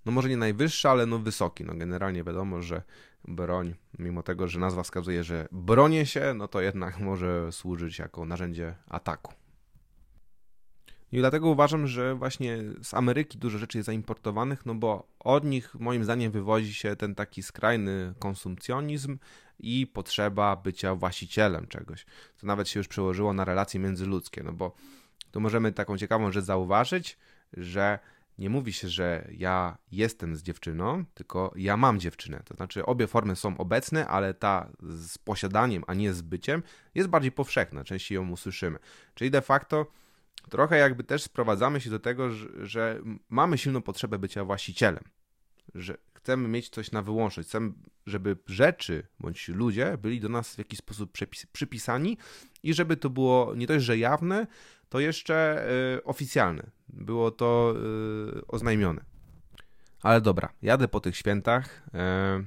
No 0.06 0.12
może 0.12 0.30
nie 0.30 0.38
najwyższy, 0.38 0.90
ale 0.90 1.06
no 1.06 1.20
wysoki. 1.20 1.64
No 1.64 1.74
generalnie 1.76 2.24
wiadomo, 2.24 2.62
że 2.62 2.82
broń, 3.28 3.74
mimo 4.00 4.24
tego, 4.24 4.48
że 4.48 4.60
nazwa 4.60 4.84
wskazuje, 4.84 5.24
że 5.24 5.48
bronię 5.52 6.06
się, 6.06 6.34
no 6.34 6.48
to 6.48 6.62
jednak 6.62 7.00
może 7.10 7.52
służyć 7.52 8.00
jako 8.00 8.26
narzędzie 8.26 8.76
ataku. 8.88 9.34
I 11.12 11.18
dlatego 11.18 11.50
uważam, 11.50 11.88
że 11.88 12.16
właśnie 12.16 12.58
z 12.82 12.94
Ameryki 12.94 13.38
dużo 13.38 13.58
rzeczy 13.58 13.78
jest 13.78 13.86
zaimportowanych, 13.86 14.66
no 14.66 14.76
bo 14.76 15.08
od 15.20 15.46
nich 15.46 15.76
moim 15.76 16.04
zdaniem 16.04 16.32
wywodzi 16.32 16.74
się 16.74 16.96
ten 16.96 17.16
taki 17.16 17.44
skrajny 17.44 18.14
konsumpcjonizm 18.20 19.18
i 19.60 19.88
potrzeba 19.88 20.56
bycia 20.56 20.96
właścicielem 20.96 21.68
czegoś, 21.68 22.06
co 22.36 22.48
nawet 22.48 22.70
się 22.70 22.80
już 22.80 22.88
przełożyło 22.88 23.34
na 23.34 23.46
relacje 23.46 23.80
międzyludzkie, 23.80 24.44
no 24.44 24.54
bo 24.54 24.76
tu 25.32 25.42
możemy 25.42 25.72
taką 25.72 25.98
ciekawą 25.98 26.32
rzecz 26.32 26.46
zauważyć, 26.46 27.18
że 27.54 28.00
nie 28.38 28.50
mówi 28.50 28.74
się, 28.74 28.90
że 28.90 29.28
ja 29.32 29.78
jestem 29.92 30.36
z 30.36 30.44
dziewczyną, 30.44 31.06
tylko 31.14 31.54
ja 31.56 31.78
mam 31.78 32.00
dziewczynę. 32.00 32.42
To 32.46 32.56
znaczy 32.56 32.86
obie 32.86 33.08
formy 33.08 33.36
są 33.36 33.58
obecne, 33.58 34.08
ale 34.08 34.34
ta 34.34 34.70
z 34.80 35.18
posiadaniem, 35.18 35.84
a 35.88 35.94
nie 35.94 36.14
z 36.14 36.22
byciem 36.22 36.64
jest 36.96 37.10
bardziej 37.10 37.32
powszechna, 37.32 37.84
częściej 37.84 38.16
ją 38.16 38.30
usłyszymy. 38.30 38.80
Czyli 39.14 39.32
de 39.32 39.42
facto 39.42 39.86
trochę 40.50 40.78
jakby 40.78 41.04
też 41.04 41.24
sprowadzamy 41.24 41.82
się 41.82 41.90
do 41.90 42.00
tego, 42.00 42.32
że, 42.32 42.48
że 42.68 43.02
mamy 43.30 43.58
silną 43.58 43.82
potrzebę 43.82 44.20
bycia 44.20 44.44
właścicielem. 44.44 45.04
Że 45.76 45.98
chcemy 46.26 46.48
mieć 46.48 46.70
coś 46.70 46.92
na 46.92 47.02
wyłączność, 47.02 47.50
chcemy, 47.50 47.72
żeby 48.06 48.38
rzeczy 48.48 49.08
bądź 49.20 49.48
ludzie 49.48 49.98
byli 49.98 50.20
do 50.20 50.30
nas 50.30 50.56
w 50.56 50.58
jakiś 50.58 50.80
sposób 50.80 51.12
przypisani 51.52 52.18
i 52.64 52.74
żeby 52.74 52.98
to 52.98 53.10
było 53.10 53.56
nie 53.56 53.68
dość, 53.68 53.86
że 53.86 53.98
jawne, 53.98 54.48
to 54.90 55.00
jeszcze 55.00 55.68
y, 55.98 56.04
oficjalne. 56.04 56.72
Było 56.90 57.32
to 57.32 57.74
y, 58.38 58.48
oznajmione. 58.48 59.02
Ale 60.02 60.22
dobra, 60.22 60.50
jadę 60.62 60.88
po 60.88 61.00
tych 61.00 61.18
świętach. 61.18 61.84
Y, 61.88 62.46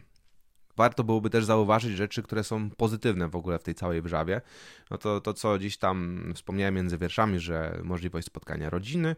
warto 0.76 1.04
byłoby 1.04 1.30
też 1.30 1.44
zauważyć 1.44 1.96
rzeczy, 1.96 2.22
które 2.22 2.44
są 2.44 2.70
pozytywne 2.70 3.28
w 3.28 3.36
ogóle 3.36 3.58
w 3.58 3.62
tej 3.62 3.74
całej 3.74 4.02
wrzawie. 4.02 4.40
No 4.90 4.98
to, 4.98 5.20
to 5.20 5.34
co 5.34 5.58
dziś 5.58 5.78
tam 5.78 6.24
wspomniałem 6.34 6.74
między 6.74 6.98
wierszami, 6.98 7.38
że 7.38 7.80
możliwość 7.84 8.26
spotkania 8.26 8.70
rodziny. 8.70 9.16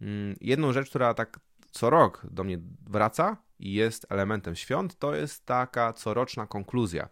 Mm, 0.00 0.36
jedną 0.40 0.72
rzecz, 0.72 0.88
która 0.88 1.14
tak 1.14 1.40
co 1.70 1.90
rok 1.90 2.26
do 2.30 2.44
mnie 2.44 2.58
wraca 2.86 3.45
jest 3.60 4.06
elementem 4.08 4.56
świąt, 4.56 4.98
to 4.98 5.14
jest 5.14 5.46
taka 5.46 5.92
coroczna 5.92 6.46
konkluzja. 6.46 7.08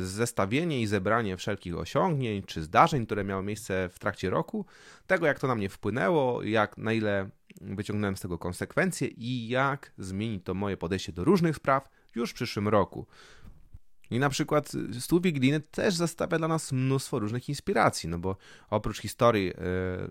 Zestawienie 0.00 0.80
i 0.80 0.86
zebranie 0.86 1.36
wszelkich 1.36 1.78
osiągnięć 1.78 2.46
czy 2.46 2.62
zdarzeń, 2.62 3.06
które 3.06 3.24
miały 3.24 3.42
miejsce 3.42 3.88
w 3.92 3.98
trakcie 3.98 4.30
roku, 4.30 4.66
tego 5.06 5.26
jak 5.26 5.38
to 5.38 5.46
na 5.46 5.54
mnie 5.54 5.68
wpłynęło, 5.68 6.42
jak 6.42 6.78
na 6.78 6.92
ile 6.92 7.30
wyciągnąłem 7.60 8.16
z 8.16 8.20
tego 8.20 8.38
konsekwencje 8.38 9.08
i 9.08 9.48
jak 9.48 9.92
zmieni 9.98 10.40
to 10.40 10.54
moje 10.54 10.76
podejście 10.76 11.12
do 11.12 11.24
różnych 11.24 11.56
spraw 11.56 11.88
już 12.14 12.30
w 12.30 12.34
przyszłym 12.34 12.68
roku. 12.68 13.06
I 14.10 14.18
na 14.18 14.28
przykład 14.28 14.72
stół 15.00 15.20
wigilijny 15.20 15.60
też 15.60 15.94
zastawia 15.94 16.38
dla 16.38 16.48
nas 16.48 16.72
mnóstwo 16.72 17.18
różnych 17.18 17.48
inspiracji, 17.48 18.08
no 18.08 18.18
bo 18.18 18.36
oprócz 18.70 19.00
historii 19.00 19.50
y, 19.50 19.54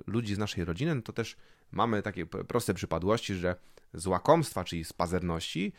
ludzi 0.07 0.35
z 0.35 0.37
naszej 0.37 0.65
rodziny, 0.65 0.95
no 0.95 1.01
to 1.01 1.13
też 1.13 1.35
mamy 1.73 2.01
takie 2.01 2.25
proste 2.25 2.73
przypadłości, 2.73 3.35
że 3.35 3.55
z 3.93 4.07
łakomstwa, 4.07 4.63
czyli 4.63 4.83
z 4.83 4.93
pazerności, 4.93 5.73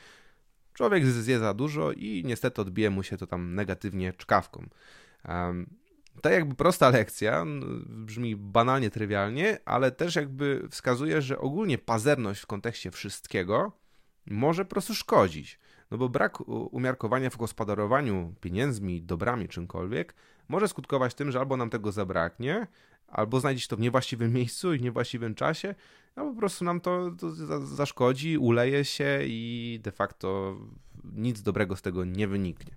człowiek 0.73 1.07
zje 1.07 1.39
za 1.39 1.55
dużo 1.55 1.93
i 1.93 2.23
niestety 2.27 2.61
odbije 2.61 2.91
mu 2.91 3.03
się 3.03 3.17
to 3.17 3.27
tam 3.27 3.55
negatywnie 3.55 4.13
czkawką. 4.13 4.69
Um, 5.29 5.67
to 6.23 6.31
jakby 6.31 6.55
prosta 6.55 6.91
lekcja, 6.91 7.45
brzmi 7.87 8.37
banalnie, 8.37 8.91
trywialnie, 8.91 9.59
ale 9.65 9.91
też 9.91 10.17
jakby 10.17 10.69
wskazuje, 10.71 11.23
że 11.23 11.39
ogólnie 11.39 11.79
pazerność 11.79 12.41
w 12.41 12.47
kontekście 12.47 12.91
wszystkiego 12.91 13.73
może 14.27 14.65
po 14.65 14.71
prostu 14.71 14.95
szkodzić. 14.95 15.59
No 15.91 15.99
bo 15.99 16.09
brak 16.09 16.49
umiarkowania 16.49 17.31
w 17.31 17.37
gospodarowaniu 17.37 18.35
pieniędzmi, 18.41 19.03
dobrami, 19.03 19.49
czymkolwiek 19.49 20.15
może 20.49 20.69
skutkować 20.69 21.15
tym, 21.15 21.33
że 21.33 21.39
albo 21.39 21.57
nam 21.57 21.71
tego 21.71 21.93
zabraknie, 21.93 22.67
albo 23.15 23.41
znajdzie 23.41 23.61
się 23.61 23.69
to 23.69 23.77
w 23.77 23.81
niewłaściwym 23.81 24.33
miejscu 24.33 24.75
i 24.75 24.79
w 24.79 24.83
niewłaściwym 24.83 25.35
czasie, 25.35 25.75
albo 26.17 26.33
po 26.33 26.39
prostu 26.39 26.65
nam 26.65 26.81
to, 26.81 27.11
to 27.21 27.31
zaszkodzi, 27.67 28.39
uleje 28.39 28.85
się 28.85 29.21
i 29.25 29.81
de 29.83 29.93
facto 29.93 30.57
nic 31.05 31.43
dobrego 31.43 31.77
z 31.77 31.83
tego 31.83 32.05
nie 32.05 32.29
wyniknie. 32.29 32.77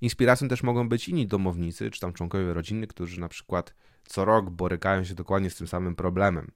Inspiracją 0.00 0.48
też 0.48 0.62
mogą 0.62 0.88
być 0.88 1.08
inni 1.08 1.26
domownicy, 1.26 1.90
czy 1.90 2.00
tam 2.00 2.12
członkowie 2.12 2.54
rodziny, 2.54 2.86
którzy 2.86 3.20
na 3.20 3.28
przykład 3.28 3.74
co 4.04 4.24
rok 4.24 4.50
borykają 4.50 5.04
się 5.04 5.14
dokładnie 5.14 5.50
z 5.50 5.56
tym 5.56 5.68
samym 5.68 5.96
problemem, 5.96 6.50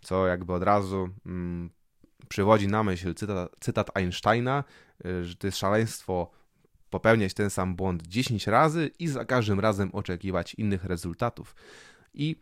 co 0.00 0.26
jakby 0.26 0.52
od 0.52 0.62
razu 0.62 1.08
mm, 1.26 1.70
przywodzi 2.28 2.68
na 2.68 2.82
myśl 2.82 3.14
cytat, 3.14 3.56
cytat 3.60 3.90
Einsteina, 3.94 4.64
y, 5.06 5.24
że 5.24 5.36
to 5.36 5.46
jest 5.46 5.58
szaleństwo 5.58 6.30
popełniać 6.90 7.34
ten 7.34 7.50
sam 7.50 7.76
błąd 7.76 8.06
10 8.06 8.46
razy 8.46 8.90
i 8.98 9.08
za 9.08 9.24
każdym 9.24 9.60
razem 9.60 9.90
oczekiwać 9.92 10.54
innych 10.54 10.84
rezultatów. 10.84 11.54
I 12.14 12.36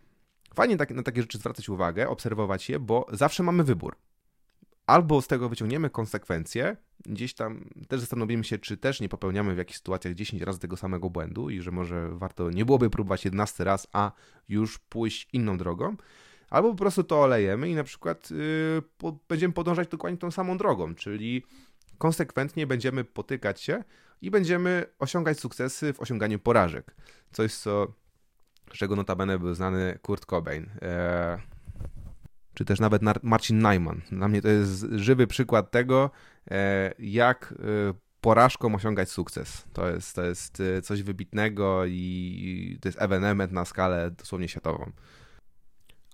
fajnie 0.54 0.76
tak, 0.76 0.90
na 0.90 1.02
takie 1.02 1.20
rzeczy 1.20 1.38
zwracać 1.38 1.68
uwagę, 1.68 2.08
obserwować 2.08 2.68
je, 2.68 2.78
bo 2.78 3.06
zawsze 3.12 3.42
mamy 3.42 3.64
wybór. 3.64 3.96
Albo 4.86 5.22
z 5.22 5.26
tego 5.26 5.48
wyciągniemy 5.48 5.90
konsekwencje, 5.90 6.76
gdzieś 7.06 7.34
tam 7.34 7.68
też 7.88 8.00
zastanowimy 8.00 8.44
się, 8.44 8.58
czy 8.58 8.76
też 8.76 9.00
nie 9.00 9.08
popełniamy 9.08 9.54
w 9.54 9.58
jakichś 9.58 9.78
sytuacjach 9.78 10.14
10 10.14 10.42
razy 10.42 10.58
tego 10.58 10.76
samego 10.76 11.10
błędu 11.10 11.50
i 11.50 11.60
że 11.60 11.70
może 11.70 12.08
warto 12.12 12.50
nie 12.50 12.64
byłoby 12.64 12.90
próbować 12.90 13.24
11 13.24 13.64
raz, 13.64 13.86
a 13.92 14.12
już 14.48 14.78
pójść 14.78 15.28
inną 15.32 15.58
drogą. 15.58 15.96
Albo 16.50 16.70
po 16.70 16.76
prostu 16.76 17.04
to 17.04 17.22
olejemy 17.22 17.68
i 17.70 17.74
na 17.74 17.84
przykład 17.84 18.30
yy, 18.30 18.82
po, 18.98 19.18
będziemy 19.28 19.54
podążać 19.54 19.88
dokładnie 19.88 20.18
tą 20.18 20.30
samą 20.30 20.58
drogą, 20.58 20.94
czyli 20.94 21.42
konsekwentnie 21.98 22.66
będziemy 22.66 23.04
potykać 23.04 23.60
się 23.60 23.84
i 24.20 24.30
będziemy 24.30 24.86
osiągać 24.98 25.40
sukcesy 25.40 25.92
w 25.92 26.00
osiąganiu 26.00 26.38
porażek. 26.38 26.94
Coś, 27.32 27.54
co 27.54 27.92
z 28.74 28.78
czego 28.78 28.96
notabene 28.96 29.38
był 29.38 29.54
znany 29.54 29.98
Kurt 30.02 30.26
Cobain. 30.26 30.66
E, 30.82 31.38
czy 32.54 32.64
też 32.64 32.80
nawet 32.80 33.02
Marcin 33.22 33.58
Najman. 33.58 34.02
Dla 34.10 34.28
mnie 34.28 34.42
to 34.42 34.48
jest 34.48 34.86
żywy 34.92 35.26
przykład 35.26 35.70
tego, 35.70 36.10
e, 36.50 36.92
jak 36.98 37.54
e, 37.58 37.94
porażką 38.20 38.74
osiągać 38.74 39.10
sukces. 39.10 39.64
To 39.72 39.88
jest, 39.88 40.16
to 40.16 40.22
jest 40.22 40.60
e, 40.60 40.82
coś 40.82 41.02
wybitnego 41.02 41.86
i 41.86 42.78
to 42.80 42.88
jest 42.88 43.02
ewenement 43.02 43.52
na 43.52 43.64
skalę 43.64 44.10
dosłownie 44.10 44.48
światową. 44.48 44.92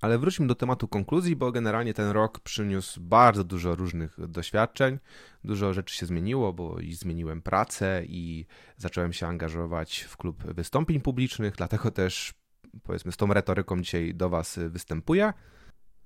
Ale 0.00 0.18
wróćmy 0.18 0.46
do 0.46 0.54
tematu 0.54 0.88
konkluzji, 0.88 1.36
bo 1.36 1.52
generalnie 1.52 1.94
ten 1.94 2.10
rok 2.10 2.40
przyniósł 2.40 3.00
bardzo 3.00 3.44
dużo 3.44 3.74
różnych 3.74 4.28
doświadczeń. 4.28 4.98
Dużo 5.44 5.74
rzeczy 5.74 5.96
się 5.96 6.06
zmieniło, 6.06 6.52
bo 6.52 6.80
i 6.80 6.94
zmieniłem 6.94 7.42
pracę 7.42 8.02
i 8.06 8.46
zacząłem 8.76 9.12
się 9.12 9.26
angażować 9.26 10.00
w 10.00 10.16
klub 10.16 10.44
wystąpień 10.44 11.00
publicznych, 11.00 11.54
dlatego 11.56 11.90
też 11.90 12.34
powiedzmy 12.82 13.12
z 13.12 13.16
tą 13.16 13.26
retoryką 13.26 13.80
dzisiaj 13.80 14.14
do 14.14 14.28
Was 14.28 14.58
występuję. 14.68 15.32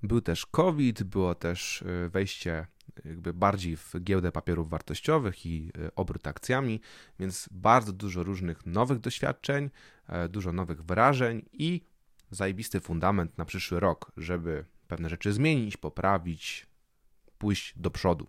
Był 0.03 0.21
też 0.21 0.45
COVID, 0.45 1.03
było 1.03 1.35
też 1.35 1.81
y, 1.81 2.09
wejście 2.09 2.67
jakby 3.05 3.33
bardziej 3.33 3.77
w 3.77 3.93
giełdę 3.99 4.31
papierów 4.31 4.69
wartościowych 4.69 5.45
i 5.45 5.71
y, 5.77 5.95
obrót 5.95 6.27
akcjami, 6.27 6.81
więc 7.19 7.49
bardzo 7.51 7.93
dużo 7.93 8.23
różnych 8.23 8.65
nowych 8.65 8.99
doświadczeń, 8.99 9.69
e, 10.07 10.29
dużo 10.29 10.53
nowych 10.53 10.85
wrażeń 10.85 11.45
i 11.53 11.81
zajebisty 12.33 12.79
fundament 12.79 13.37
na 13.37 13.45
przyszły 13.45 13.79
rok, 13.79 14.11
żeby 14.17 14.65
pewne 14.87 15.09
rzeczy 15.09 15.33
zmienić, 15.33 15.77
poprawić, 15.77 16.67
pójść 17.37 17.73
do 17.79 17.91
przodu. 17.91 18.27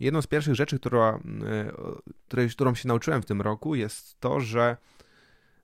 Jedną 0.00 0.22
z 0.22 0.26
pierwszych 0.26 0.54
rzeczy, 0.54 0.78
która, 0.78 1.20
e, 1.46 1.72
której, 2.26 2.50
którą 2.50 2.74
się 2.74 2.88
nauczyłem 2.88 3.22
w 3.22 3.26
tym 3.26 3.40
roku, 3.40 3.74
jest 3.74 4.20
to, 4.20 4.40
że, 4.40 4.76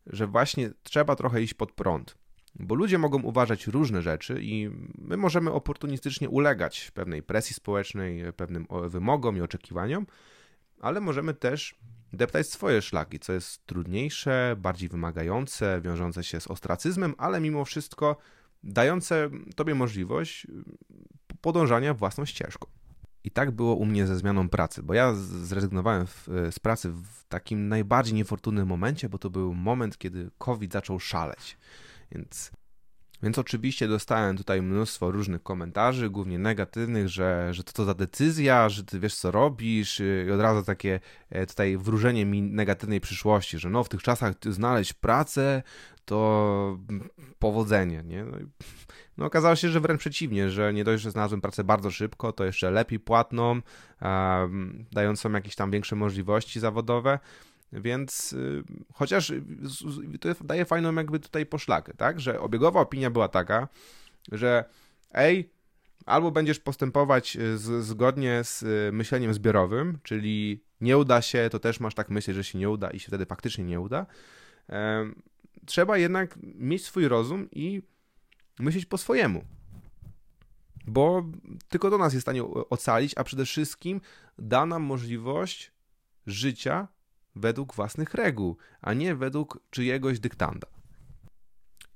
że 0.07 0.26
właśnie 0.26 0.71
trzeba 0.83 1.17
trochę 1.17 1.43
iść 1.43 1.55
pod 1.55 1.73
prąd. 1.73 2.19
Bo 2.55 2.75
ludzie 2.75 2.99
mogą 2.99 3.23
uważać 3.23 3.67
różne 3.67 4.03
rzeczy 4.03 4.38
i 4.43 4.71
my 4.99 5.17
możemy 5.17 5.53
oportunistycznie 5.53 6.29
ulegać 6.29 6.91
pewnej 6.91 7.23
presji 7.23 7.55
społecznej, 7.55 8.33
pewnym 8.33 8.67
wymogom 8.88 9.37
i 9.37 9.41
oczekiwaniom, 9.41 10.07
ale 10.81 11.00
możemy 11.00 11.35
też 11.35 11.75
deptać 12.13 12.49
swoje 12.49 12.83
szlaki, 12.83 13.19
co 13.19 13.33
jest 13.33 13.67
trudniejsze, 13.67 14.57
bardziej 14.59 14.89
wymagające, 14.89 15.81
wiążące 15.81 16.25
się 16.25 16.41
z 16.41 16.47
ostracyzmem, 16.47 17.15
ale 17.19 17.41
mimo 17.41 17.65
wszystko 17.65 18.17
dające 18.63 19.31
tobie 19.57 19.75
możliwość 19.75 20.47
podążania 21.41 21.95
własną 21.95 22.25
ścieżką. 22.25 22.69
I 23.25 23.31
tak 23.31 23.51
było 23.51 23.75
u 23.75 23.85
mnie 23.85 24.07
ze 24.07 24.17
zmianą 24.17 24.49
pracy, 24.49 24.83
bo 24.83 24.95
ja 24.95 25.15
zrezygnowałem 25.15 26.07
w, 26.07 26.29
z 26.51 26.59
pracy 26.59 26.91
w 26.91 27.25
takim 27.29 27.69
najbardziej 27.69 28.15
niefortunnym 28.15 28.69
momencie, 28.69 29.09
bo 29.09 29.19
to 29.19 29.31
był 29.31 29.55
moment, 29.55 29.99
kiedy 29.99 30.31
COVID 30.39 30.73
zaczął 30.73 31.01
szaleć. 31.01 31.59
Więc, 32.13 32.51
więc 33.23 33.39
oczywiście 33.39 33.89
dostałem 33.89 34.37
tutaj 34.37 34.63
mnóstwo 34.63 35.11
różnych 35.11 35.43
komentarzy, 35.43 36.11
głównie 36.11 36.39
negatywnych, 36.39 37.09
że, 37.09 37.55
że 37.55 37.65
to 37.65 37.73
co 37.73 37.85
za 37.85 37.95
decyzja, 37.95 38.69
że 38.69 38.85
ty 38.85 39.01
wiesz 39.01 39.15
co 39.15 39.31
robisz 39.31 40.03
i 40.27 40.31
od 40.31 40.41
razu 40.41 40.63
takie 40.63 41.01
e, 41.31 41.47
tutaj 41.47 41.77
wróżenie 41.77 42.27
mi 42.27 42.43
negatywnej 42.43 43.01
przyszłości, 43.01 43.59
że 43.59 43.71
no 43.71 43.85
w 43.85 43.89
tych 43.89 44.03
czasach 44.03 44.35
znaleźć 44.51 44.93
pracę 44.93 45.63
to 46.05 46.79
powodzenie, 47.39 48.03
nie? 48.07 48.25
No, 48.25 48.39
no 49.17 49.27
okazało 49.27 49.57
się, 49.57 49.69
że 49.69 49.81
wręcz 49.81 50.01
przeciwnie, 50.01 50.51
że 50.51 50.73
nie 50.73 50.85
dość, 50.85 51.03
że 51.03 51.11
znalazłem 51.11 51.41
pracę 51.41 51.65
bardzo 51.65 51.91
szybko, 51.91 52.33
to 52.33 52.45
jeszcze 52.45 52.71
lepiej 52.71 53.01
płatną, 53.01 53.61
um, 54.03 54.85
dającą 54.93 55.33
jakieś 55.33 55.57
tam 55.57 55.71
większe 55.71 55.97
możliwości 55.97 56.61
zawodowe, 56.61 57.19
więc 57.73 58.33
y, 58.33 58.65
chociaż 58.95 59.33
to 60.21 60.45
daje 60.45 60.65
fajną 60.65 60.95
jakby 60.95 61.21
tutaj 61.21 61.47
poszlakę, 61.47 61.95
tak? 61.95 62.21
Że 62.21 62.41
obiegowa 62.41 62.81
opinia 62.81 63.11
była 63.11 63.29
taka, 63.29 63.69
że 64.33 64.65
ej, 65.13 65.51
albo 66.07 66.31
będziesz 66.31 66.59
postępować 66.59 67.37
y, 67.37 67.59
z, 67.59 67.85
zgodnie 67.85 68.45
z 68.45 68.63
y, 68.63 68.91
myśleniem 68.93 69.35
zbiorowym, 69.35 69.99
czyli 70.03 70.65
nie 70.81 70.99
uda 70.99 71.23
się, 71.23 71.49
to 71.51 71.59
też 71.59 71.81
masz 71.81 71.95
tak 71.95 72.11
myśleć, 72.11 72.37
że 72.37 72.45
się 72.45 72.59
nie 72.59 72.71
uda 72.71 72.91
i 72.91 73.01
się 73.01 73.07
wtedy 73.09 73.27
faktycznie 73.27 73.65
nie 73.65 73.81
uda. 73.81 74.07
Trzeba 75.67 75.99
jednak 75.99 76.39
mieć 76.43 76.85
swój 76.85 77.09
rozum 77.09 77.49
i 77.53 77.83
myśleć 78.59 78.87
po 78.87 78.99
swojemu. 78.99 79.45
Bo 80.87 81.25
tylko 81.69 81.91
do 81.91 81.99
nas 81.99 82.13
jest 82.13 82.23
w 82.23 82.29
stanie 82.29 82.45
ocalić, 82.45 83.13
a 83.17 83.25
przede 83.25 83.45
wszystkim 83.45 84.01
da 84.39 84.67
nam 84.67 84.83
możliwość 84.83 85.73
życia 86.27 86.89
według 87.37 87.75
własnych 87.75 88.14
reguł, 88.14 88.57
a 88.81 88.95
nie 88.95 89.14
według 89.14 89.61
czyjegoś 89.71 90.21
dyktanda. 90.21 90.66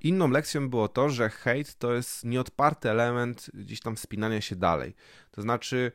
Inną 0.00 0.30
lekcją 0.30 0.70
było 0.70 0.88
to, 0.88 1.09
że 1.09 1.30
hejt 1.30 1.75
to 1.75 1.94
jest 1.94 2.25
nieodparty 2.25 2.90
element 2.90 3.50
gdzieś 3.54 3.80
tam 3.80 3.97
wspinania 3.97 4.40
się 4.40 4.56
dalej. 4.56 4.94
To 5.30 5.42
znaczy, 5.42 5.92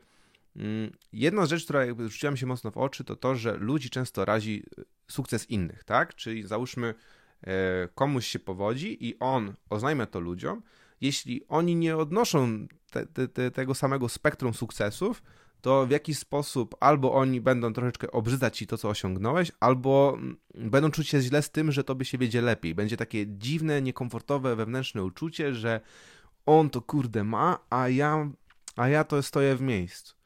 mm, 0.56 0.90
jedna 1.12 1.46
z 1.46 1.48
rzeczy, 1.48 1.64
która 1.64 1.86
rzuciła 2.08 2.32
mi 2.32 2.38
się 2.38 2.46
mocno 2.46 2.70
w 2.70 2.76
oczy, 2.76 3.04
to 3.04 3.16
to, 3.16 3.34
że 3.34 3.56
ludzi 3.56 3.90
często 3.90 4.24
razi 4.24 4.62
e, 4.78 4.82
sukces 5.08 5.50
innych, 5.50 5.84
tak? 5.84 6.14
Czyli 6.14 6.46
załóżmy, 6.46 6.94
e, 7.42 7.88
komuś 7.94 8.26
się 8.26 8.38
powodzi 8.38 9.06
i 9.08 9.18
on 9.18 9.54
oznajmia 9.70 10.06
to 10.06 10.20
ludziom. 10.20 10.62
Jeśli 11.00 11.46
oni 11.48 11.76
nie 11.76 11.96
odnoszą 11.96 12.66
te, 12.90 13.06
te, 13.06 13.28
te, 13.28 13.50
tego 13.50 13.74
samego 13.74 14.08
spektrum 14.08 14.54
sukcesów, 14.54 15.22
to 15.60 15.86
w 15.86 15.90
jakiś 15.90 16.18
sposób 16.18 16.76
albo 16.80 17.14
oni 17.14 17.40
będą 17.40 17.72
troszeczkę 17.72 18.10
obrzydzać 18.10 18.58
ci 18.58 18.66
to, 18.66 18.78
co 18.78 18.88
osiągnąłeś, 18.88 19.52
albo 19.60 20.14
mm, 20.18 20.36
będą 20.54 20.90
czuć 20.90 21.08
się 21.08 21.20
źle 21.20 21.42
z 21.42 21.50
tym, 21.50 21.72
że 21.72 21.84
tobie 21.84 22.04
się 22.04 22.18
wiedzie 22.18 22.42
lepiej. 22.42 22.74
Będzie 22.74 22.96
takie 22.96 23.26
dziwne, 23.26 23.82
niekomfortowe 23.82 24.56
wewnętrzne 24.56 25.04
uczucie, 25.04 25.54
że 25.54 25.80
on 26.46 26.70
to 26.70 26.80
kurde 26.80 27.24
ma, 27.24 27.58
a 27.70 27.88
ja, 27.88 28.30
a 28.76 28.88
ja 28.88 29.04
to 29.04 29.22
stoję 29.22 29.56
w 29.56 29.60
miejscu. 29.60 30.16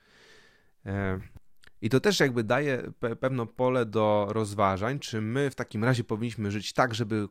I 1.83 1.90
to 1.90 2.01
też 2.01 2.21
jakby 2.21 2.45
daje 2.45 2.93
pe 3.01 3.16
pewne 3.16 3.47
pole 3.47 3.87
do 3.87 4.27
rozważań, 4.31 4.99
czy 4.99 5.21
my 5.21 5.51
w 5.51 5.55
takim 5.55 5.85
razie 5.85 6.05
powinniśmy 6.05 6.51
żyć 6.51 6.73
tak, 6.73 6.95
żeby 6.95 7.29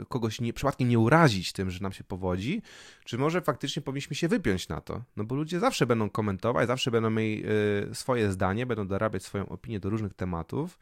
e, 0.00 0.04
kogoś 0.04 0.40
nie, 0.40 0.52
przypadkiem 0.52 0.88
nie 0.88 0.98
urazić 0.98 1.52
tym, 1.52 1.70
że 1.70 1.80
nam 1.80 1.92
się 1.92 2.04
powodzi, 2.04 2.62
czy 3.04 3.18
może 3.18 3.40
faktycznie 3.40 3.82
powinniśmy 3.82 4.16
się 4.16 4.28
wypiąć 4.28 4.68
na 4.68 4.80
to. 4.80 5.02
No 5.16 5.24
bo 5.24 5.34
ludzie 5.34 5.60
zawsze 5.60 5.86
będą 5.86 6.10
komentować, 6.10 6.66
zawsze 6.66 6.90
będą 6.90 7.10
mieli 7.10 7.44
e, 7.90 7.94
swoje 7.94 8.32
zdanie, 8.32 8.66
będą 8.66 8.86
dorabiać 8.86 9.22
swoją 9.22 9.48
opinię 9.48 9.80
do 9.80 9.90
różnych 9.90 10.14
tematów. 10.14 10.78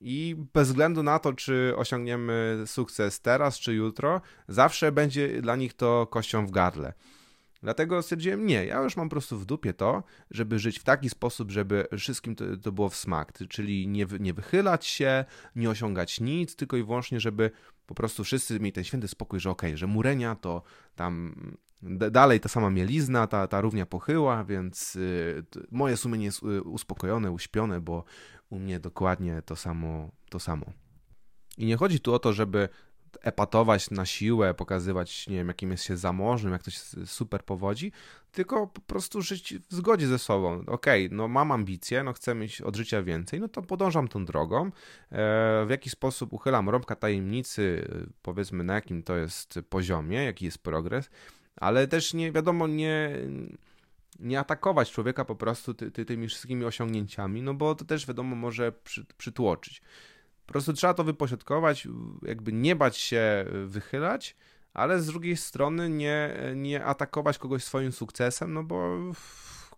I 0.00 0.36
bez 0.54 0.68
względu 0.68 1.02
na 1.02 1.18
to, 1.18 1.32
czy 1.32 1.72
osiągniemy 1.76 2.62
sukces 2.66 3.20
teraz 3.20 3.58
czy 3.58 3.74
jutro, 3.74 4.20
zawsze 4.48 4.92
będzie 4.92 5.42
dla 5.42 5.56
nich 5.56 5.74
to 5.74 6.06
kością 6.06 6.46
w 6.46 6.50
gardle. 6.50 6.92
Dlatego 7.62 8.02
stwierdziłem, 8.02 8.46
nie, 8.46 8.66
ja 8.66 8.82
już 8.82 8.96
mam 8.96 9.08
po 9.08 9.10
prostu 9.10 9.38
w 9.38 9.46
dupie 9.46 9.74
to, 9.74 10.02
żeby 10.30 10.58
żyć 10.58 10.78
w 10.78 10.84
taki 10.84 11.10
sposób, 11.10 11.50
żeby 11.50 11.86
wszystkim 11.98 12.36
to, 12.36 12.44
to 12.56 12.72
było 12.72 12.88
w 12.88 12.96
smak, 12.96 13.32
czyli 13.48 13.88
nie, 13.88 14.06
nie 14.20 14.34
wychylać 14.34 14.86
się, 14.86 15.24
nie 15.56 15.70
osiągać 15.70 16.20
nic, 16.20 16.56
tylko 16.56 16.76
i 16.76 16.82
wyłącznie, 16.82 17.20
żeby 17.20 17.50
po 17.86 17.94
prostu 17.94 18.24
wszyscy 18.24 18.60
mieli 18.60 18.72
ten 18.72 18.84
święty 18.84 19.08
spokój, 19.08 19.40
że 19.40 19.50
okej, 19.50 19.70
okay, 19.70 19.76
że 19.76 19.86
murenia 19.86 20.34
to 20.34 20.62
tam 20.96 21.34
dalej 22.10 22.40
ta 22.40 22.48
sama 22.48 22.70
mielizna, 22.70 23.26
ta, 23.26 23.46
ta 23.46 23.60
równia 23.60 23.86
pochyła, 23.86 24.44
więc 24.44 24.96
y, 24.96 25.44
moje 25.70 25.96
sumienie 25.96 26.24
jest 26.24 26.42
y, 26.42 26.62
uspokojone, 26.62 27.30
uśpione, 27.30 27.80
bo 27.80 28.04
u 28.50 28.58
mnie 28.58 28.80
dokładnie 28.80 29.42
to 29.42 29.56
samo, 29.56 30.10
to 30.30 30.40
samo. 30.40 30.66
I 31.58 31.66
nie 31.66 31.76
chodzi 31.76 32.00
tu 32.00 32.14
o 32.14 32.18
to, 32.18 32.32
żeby 32.32 32.68
epatować 33.22 33.90
na 33.90 34.06
siłę, 34.06 34.54
pokazywać, 34.54 35.28
nie 35.28 35.36
wiem, 35.36 35.48
jakim 35.48 35.70
jest 35.70 35.84
się 35.84 35.96
zamożnym, 35.96 36.52
jak 36.52 36.62
to 36.62 36.70
się 36.70 36.80
super 37.06 37.44
powodzi, 37.44 37.92
tylko 38.32 38.66
po 38.66 38.80
prostu 38.80 39.22
żyć 39.22 39.54
w 39.70 39.74
zgodzie 39.74 40.06
ze 40.06 40.18
sobą. 40.18 40.62
Okej, 40.66 41.06
okay, 41.06 41.16
no 41.16 41.28
mam 41.28 41.52
ambicje, 41.52 42.02
no 42.02 42.12
chcę 42.12 42.34
mieć 42.34 42.62
od 42.62 42.76
życia 42.76 43.02
więcej, 43.02 43.40
no 43.40 43.48
to 43.48 43.62
podążam 43.62 44.08
tą 44.08 44.24
drogą. 44.24 44.66
E, 44.66 44.70
w 45.66 45.70
jaki 45.70 45.90
sposób 45.90 46.32
uchylam 46.32 46.68
rąbka 46.68 46.96
tajemnicy, 46.96 47.88
powiedzmy 48.22 48.64
na 48.64 48.74
jakim 48.74 49.02
to 49.02 49.16
jest 49.16 49.58
poziomie, 49.68 50.24
jaki 50.24 50.44
jest 50.44 50.58
progres, 50.58 51.10
ale 51.56 51.88
też 51.88 52.14
nie 52.14 52.32
wiadomo, 52.32 52.66
nie 52.66 53.10
nie 54.20 54.40
atakować 54.40 54.92
człowieka 54.92 55.24
po 55.24 55.36
prostu 55.36 55.74
ty, 55.74 55.90
ty, 55.90 56.04
tymi 56.04 56.28
wszystkimi 56.28 56.64
osiągnięciami, 56.64 57.42
no 57.42 57.54
bo 57.54 57.74
to 57.74 57.84
też 57.84 58.06
wiadomo 58.06 58.36
może 58.36 58.72
przy, 58.72 59.04
przytłoczyć. 59.18 59.82
Po 60.50 60.52
prostu 60.52 60.72
trzeba 60.72 60.94
to 60.94 61.04
wypośrodkować, 61.04 61.88
jakby 62.22 62.52
nie 62.52 62.76
bać 62.76 62.96
się 62.96 63.46
wychylać, 63.66 64.36
ale 64.74 65.00
z 65.00 65.06
drugiej 65.06 65.36
strony 65.36 65.90
nie, 65.90 66.36
nie 66.56 66.84
atakować 66.84 67.38
kogoś 67.38 67.64
swoim 67.64 67.92
sukcesem, 67.92 68.52
no 68.52 68.64
bo 68.64 68.98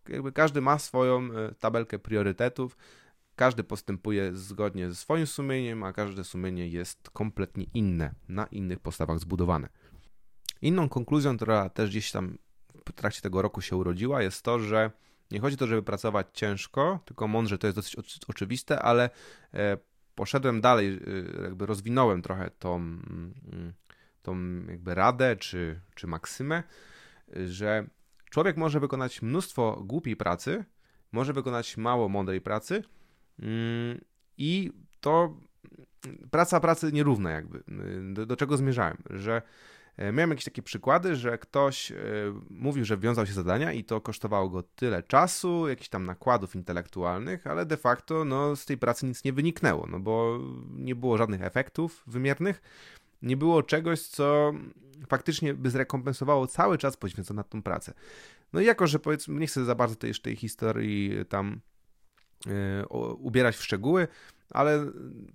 jakby 0.09 0.33
każdy 0.33 0.61
ma 0.61 0.79
swoją 0.79 1.33
e, 1.33 1.55
tabelkę 1.55 1.99
priorytetów, 1.99 2.77
każdy 3.37 3.65
postępuje 3.65 4.37
zgodnie 4.37 4.89
ze 4.89 4.95
swoim 4.95 5.27
sumieniem, 5.27 5.83
a 5.83 5.93
każde 5.93 6.25
sumienie 6.25 6.69
jest 6.69 7.11
kompletnie 7.11 7.67
inne, 7.75 8.15
na 8.29 8.47
innych 8.47 8.81
postawach 8.81 9.19
zbudowane. 9.19 9.69
Inną 10.63 10.89
konkluzją, 10.89 11.37
która 11.37 11.69
też 11.69 11.91
gdzieś 11.91 12.11
tam 12.11 12.39
w 12.89 12.93
trakcie 12.93 13.21
tego 13.21 13.43
roku 13.43 13.61
się 13.61 13.77
urodziła, 13.77 14.23
jest 14.23 14.43
to, 14.43 14.59
że 14.59 14.91
nie 15.31 15.41
chodzi 15.41 15.55
o 15.55 15.59
to, 15.59 15.67
żeby 15.67 15.83
pracować 15.83 16.27
ciężko, 16.33 17.01
tylko 17.05 17.29
mądrze, 17.29 17.59
to 17.59 17.67
jest 17.67 17.77
dosyć 17.79 17.97
oczywiste, 18.29 18.83
ale 18.83 19.11
e, 19.55 19.92
poszedłem 20.23 20.61
dalej, 20.61 21.01
y, 21.09 21.43
jakby 21.43 21.67
rozwinąłem 21.67 22.23
trochę 22.23 22.51
tą, 22.59 22.77
mm, 22.77 23.33
tą 24.23 24.37
jakby 24.69 24.95
radę 24.95 25.37
czy, 25.37 25.81
czy 25.95 26.07
maksymę, 26.07 26.63
że 27.47 27.87
człowiek 28.31 28.57
może 28.57 28.81
wykonać 28.81 29.23
mnóstwo 29.23 29.83
głupiej 29.85 30.17
pracy, 30.17 30.65
może 31.13 31.33
wykonać 31.33 31.77
mało 31.77 32.09
mądrej 32.09 32.41
pracy 32.41 32.83
mm, 33.39 34.01
i 34.39 34.73
to 35.01 35.37
praca 36.31 36.61
pracy 36.61 36.93
nierówna 36.93 37.31
jakby. 37.31 37.59
Y, 37.59 38.13
do, 38.13 38.27
do 38.27 38.37
czego 38.37 38.57
zmierzałem? 38.57 38.97
Że 39.11 39.43
miałem 39.99 40.31
jakieś 40.31 40.45
takie 40.45 40.63
przykłady, 40.63 41.17
że 41.17 41.39
ktoś 41.39 41.93
e, 41.93 41.97
mówił, 42.51 42.85
że 42.85 42.99
wiązał 42.99 43.27
się 43.27 43.33
zadania 43.33 43.73
i 43.73 43.85
to 43.85 44.01
kosztowało 44.01 44.49
go 44.49 44.63
tyle 44.63 45.03
czasu, 45.03 45.69
jakichś 45.69 45.89
tam 45.89 46.07
nakładów 46.07 46.55
intelektualnych, 46.55 47.47
ale 47.47 47.67
de 47.67 47.77
facto 47.77 48.25
no, 48.25 48.57
z 48.57 48.65
tej 48.65 48.79
pracy 48.79 49.07
nic 49.07 49.25
nie 49.25 49.33
wyniknęło, 49.33 49.87
no 49.91 50.01
bo 50.01 50.39
nie 50.77 50.95
było 50.95 51.19
żadnych 51.19 51.43
efektów 51.43 52.03
wymiernych, 52.07 52.63
nie 53.23 53.37
było 53.37 53.63
czegoś, 53.63 54.03
co 54.03 54.53
faktycznie 55.09 55.55
by 55.55 55.71
zrekompensowało 55.71 56.47
cały 56.47 56.79
czas 56.79 56.97
poświęcony 56.97 57.37
na 57.37 57.45
tą 57.45 57.63
pracę. 57.63 57.95
No 58.53 58.61
i 58.61 58.65
jako, 58.65 58.87
że 58.87 58.99
powiedzmy, 58.99 59.41
nie 59.41 59.47
chcę 59.47 59.65
za 59.65 59.75
bardzo 59.75 59.97
tej, 59.97 60.15
tej 60.15 60.37
historii 60.37 61.13
tam 61.29 61.61
yy, 62.47 62.87
ubierać 63.17 63.57
w 63.57 63.63
szczegóły, 63.65 64.09
ale 64.53 64.87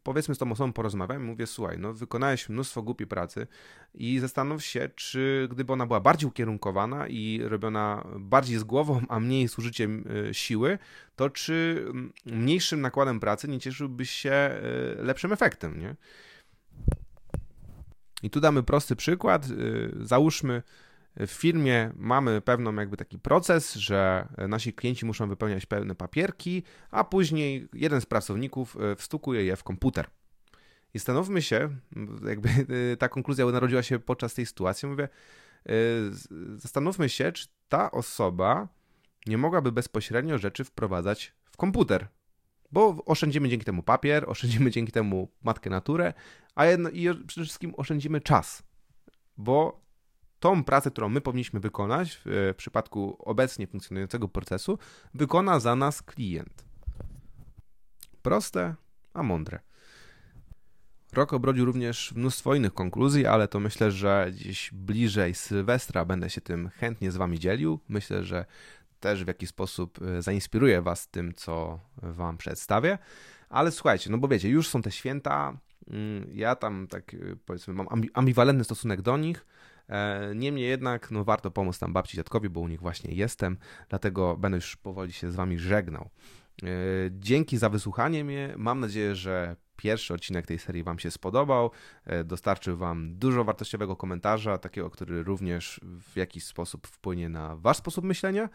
powiedzmy 0.03 0.35
z 0.35 0.37
tą 0.37 0.51
osobą 0.51 0.73
porozmawiałem 0.73 1.25
mówię, 1.25 1.47
słuchaj, 1.47 1.77
no 1.79 1.93
wykonałeś 1.93 2.49
mnóstwo 2.49 2.81
głupiej 2.81 3.07
pracy 3.07 3.47
i 3.93 4.19
zastanów 4.19 4.65
się, 4.65 4.89
czy 4.95 5.47
gdyby 5.51 5.73
ona 5.73 5.85
była 5.85 5.99
bardziej 5.99 6.29
ukierunkowana 6.29 7.07
i 7.07 7.41
robiona 7.43 8.07
bardziej 8.19 8.57
z 8.57 8.63
głową, 8.63 9.01
a 9.09 9.19
mniej 9.19 9.47
z 9.47 9.59
użyciem 9.59 10.03
e, 10.29 10.33
siły, 10.33 10.79
to 11.15 11.29
czy 11.29 11.85
mniejszym 12.25 12.81
nakładem 12.81 13.19
pracy 13.19 13.47
nie 13.47 13.59
cieszyłbyś 13.59 14.09
się 14.09 14.31
e, 14.31 14.61
lepszym 14.97 15.33
efektem, 15.33 15.79
nie? 15.79 15.95
I 18.23 18.29
tu 18.29 18.39
damy 18.39 18.63
prosty 18.63 18.95
przykład. 18.95 19.45
E, 19.45 19.49
załóżmy, 20.05 20.63
w 21.19 21.31
firmie 21.31 21.91
mamy 21.95 22.41
pewną 22.41 22.75
jakby 22.75 22.97
taki 22.97 23.19
proces, 23.19 23.73
że 23.73 24.27
nasi 24.47 24.73
klienci 24.73 25.05
muszą 25.05 25.27
wypełniać 25.27 25.65
pewne 25.65 25.95
papierki, 25.95 26.63
a 26.91 27.03
później 27.03 27.67
jeden 27.73 28.01
z 28.01 28.05
pracowników 28.05 28.77
e, 28.79 28.95
wstukuje 28.95 29.43
je 29.45 29.55
w 29.55 29.63
komputer. 29.63 30.07
I 30.93 30.99
stanówmy 30.99 31.41
się, 31.41 31.69
jakby 32.27 32.49
e, 32.49 32.97
ta 32.97 33.09
konkluzja 33.09 33.45
narodziła 33.45 33.83
się 33.83 33.99
podczas 33.99 34.33
tej 34.33 34.45
sytuacji, 34.45 34.87
mówię, 34.87 35.09
e, 35.65 35.71
zastanówmy 36.55 37.09
się, 37.09 37.31
czy 37.31 37.47
ta 37.69 37.91
osoba 37.91 38.67
nie 39.27 39.37
mogłaby 39.37 39.71
bezpośrednio 39.71 40.37
rzeczy 40.37 40.63
wprowadzać 40.63 41.33
w 41.43 41.57
komputer. 41.57 42.07
Bo 42.71 43.05
oszczędzimy 43.05 43.49
dzięki 43.49 43.65
temu 43.65 43.83
papier, 43.83 44.25
oszczędzimy 44.29 44.71
dzięki 44.71 44.91
temu 44.91 45.31
matkę 45.43 45.69
naturę, 45.69 46.13
a 46.55 46.65
jedno, 46.65 46.89
i 46.89 47.07
przede 47.27 47.45
wszystkim 47.45 47.73
oszczędzimy 47.77 48.21
czas. 48.21 48.63
Bo 49.37 49.86
tą 50.39 50.63
pracę, 50.63 50.91
którą 50.91 51.09
my 51.09 51.21
powinniśmy 51.21 51.59
wykonać 51.59 52.21
w 52.25 52.53
przypadku 52.57 53.17
obecnie 53.19 53.67
funkcjonującego 53.67 54.27
procesu, 54.27 54.79
wykona 55.13 55.59
za 55.59 55.75
nas 55.75 56.01
klient. 56.01 56.65
Proste, 58.21 58.75
a 59.13 59.23
mądre. 59.23 59.59
Rok 61.13 61.33
obrodził 61.33 61.65
również 61.65 62.13
mnóstwo 62.15 62.55
innych 62.55 62.73
konkluzji, 62.73 63.25
ale 63.25 63.47
to 63.47 63.59
myślę, 63.59 63.91
że 63.91 64.27
gdzieś 64.31 64.71
bliżej 64.73 65.33
Sylwestra 65.35 66.05
będę 66.05 66.29
się 66.29 66.41
tym 66.41 66.69
chętnie 66.69 67.11
z 67.11 67.17
Wami 67.17 67.39
dzielił. 67.39 67.79
Myślę, 67.89 68.23
że 68.23 68.45
też 68.99 69.23
w 69.23 69.27
jakiś 69.27 69.49
sposób 69.49 69.99
e, 70.01 70.21
zainspiruję 70.21 70.81
Was 70.81 71.07
tym, 71.07 71.33
co 71.33 71.79
Wam 71.97 72.37
przedstawię. 72.37 72.97
Ale 73.49 73.71
słuchajcie, 73.71 74.09
no 74.09 74.17
bo 74.17 74.27
wiecie, 74.27 74.49
już 74.49 74.67
są 74.67 74.81
te 74.81 74.91
święta. 74.91 75.57
Mm, 75.87 76.29
ja 76.33 76.55
tam 76.55 76.87
tak 76.87 77.13
e, 77.13 77.17
powiedzmy 77.45 77.73
mam 77.73 77.87
ambiwalentny 78.13 78.63
stosunek 78.63 79.01
do 79.01 79.17
nich. 79.17 79.45
E, 79.89 80.31
niemniej 80.35 80.69
jednak 80.69 81.11
no, 81.11 81.23
warto 81.23 81.51
pomóc 81.51 81.79
tam 81.79 81.93
babci 81.93 82.17
dziadkowi, 82.17 82.49
bo 82.49 82.59
u 82.59 82.67
nich 82.67 82.79
właśnie 82.79 83.15
jestem, 83.15 83.57
dlatego 83.89 84.37
będę 84.37 84.57
już 84.57 84.75
powoli 84.75 85.13
się 85.13 85.31
z 85.31 85.35
wami 85.35 85.59
żegnał. 85.59 86.09
E, 86.63 86.67
dzięki 87.11 87.57
za 87.57 87.69
wysłuchanie 87.69 88.23
mnie. 88.23 88.53
Mam 88.57 88.79
nadzieję, 88.79 89.15
że 89.15 89.55
pierwszy 89.75 90.13
odcinek 90.13 90.47
tej 90.47 90.59
serii 90.59 90.83
Wam 90.83 90.99
się 90.99 91.11
spodobał. 91.11 91.71
E, 92.05 92.23
dostarczył 92.23 92.77
Wam 92.77 93.15
dużo 93.15 93.43
wartościowego 93.43 93.95
komentarza, 93.95 94.57
takiego, 94.57 94.89
który 94.89 95.23
również 95.23 95.79
w 95.83 96.17
jakiś 96.17 96.43
sposób 96.43 96.87
wpłynie 96.87 97.29
na 97.29 97.55
Wasz 97.55 97.77
sposób 97.77 98.05
myślenia. 98.05 98.49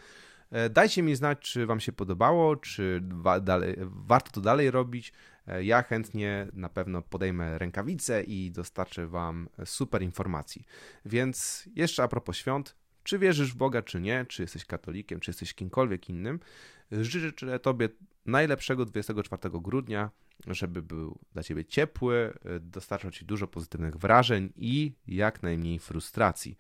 Dajcie 0.71 1.03
mi 1.03 1.14
znać, 1.14 1.38
czy 1.38 1.66
Wam 1.66 1.81
się 1.81 1.92
podobało, 1.92 2.57
czy 2.57 3.01
dalej, 3.42 3.77
warto 3.81 4.31
to 4.31 4.40
dalej 4.40 4.71
robić. 4.71 5.12
E, 5.46 5.64
ja 5.64 5.83
chętnie 5.83 6.46
na 6.52 6.68
pewno 6.68 7.02
podejmę 7.02 7.59
rękawice 7.59 8.22
i 8.22 8.50
dostarczę 8.50 9.07
Wam 9.07 9.48
super 9.64 10.02
informacji. 10.02 10.64
Więc 11.05 11.68
jeszcze 11.74 12.02
a 12.02 12.09
propos 12.09 12.37
świąt, 12.37 12.76
czy 13.02 13.18
wierzysz 13.18 13.52
w 13.52 13.57
Boga, 13.57 13.83
czy 13.83 14.00
nie, 14.00 14.26
czy 14.28 14.42
jesteś 14.42 14.64
katolikiem, 14.64 15.20
czy 15.20 15.31
jesteś 15.31 15.55
kimkolwiek 15.55 16.09
innym, 16.09 16.40
życzę 16.90 17.59
Tobie 17.59 17.88
najlepszego 18.26 18.85
24 18.85 19.50
grudnia, 19.61 20.11
żeby 20.46 20.83
był 20.83 21.18
dla 21.33 21.42
Ciebie 21.42 21.64
ciepły, 21.64 22.38
e, 22.44 22.61
dostarczał 22.61 23.11
Ci 23.11 23.24
dużo 23.24 23.46
pozytywnych 23.46 23.96
wrażeń 23.96 24.52
i 24.57 24.92
jak 25.07 25.42
najmniej 25.42 25.78
frustracji. 25.78 26.57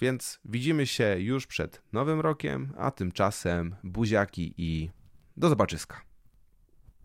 Więc 0.00 0.40
widzimy 0.44 0.86
się 0.86 1.16
już 1.18 1.46
przed 1.46 1.82
Nowym 1.92 2.20
Rokiem, 2.20 2.72
a 2.76 2.90
tymczasem 2.90 3.76
buziaki 3.84 4.54
i 4.56 4.90
do 5.36 5.48
zobaczyska. 5.48 6.09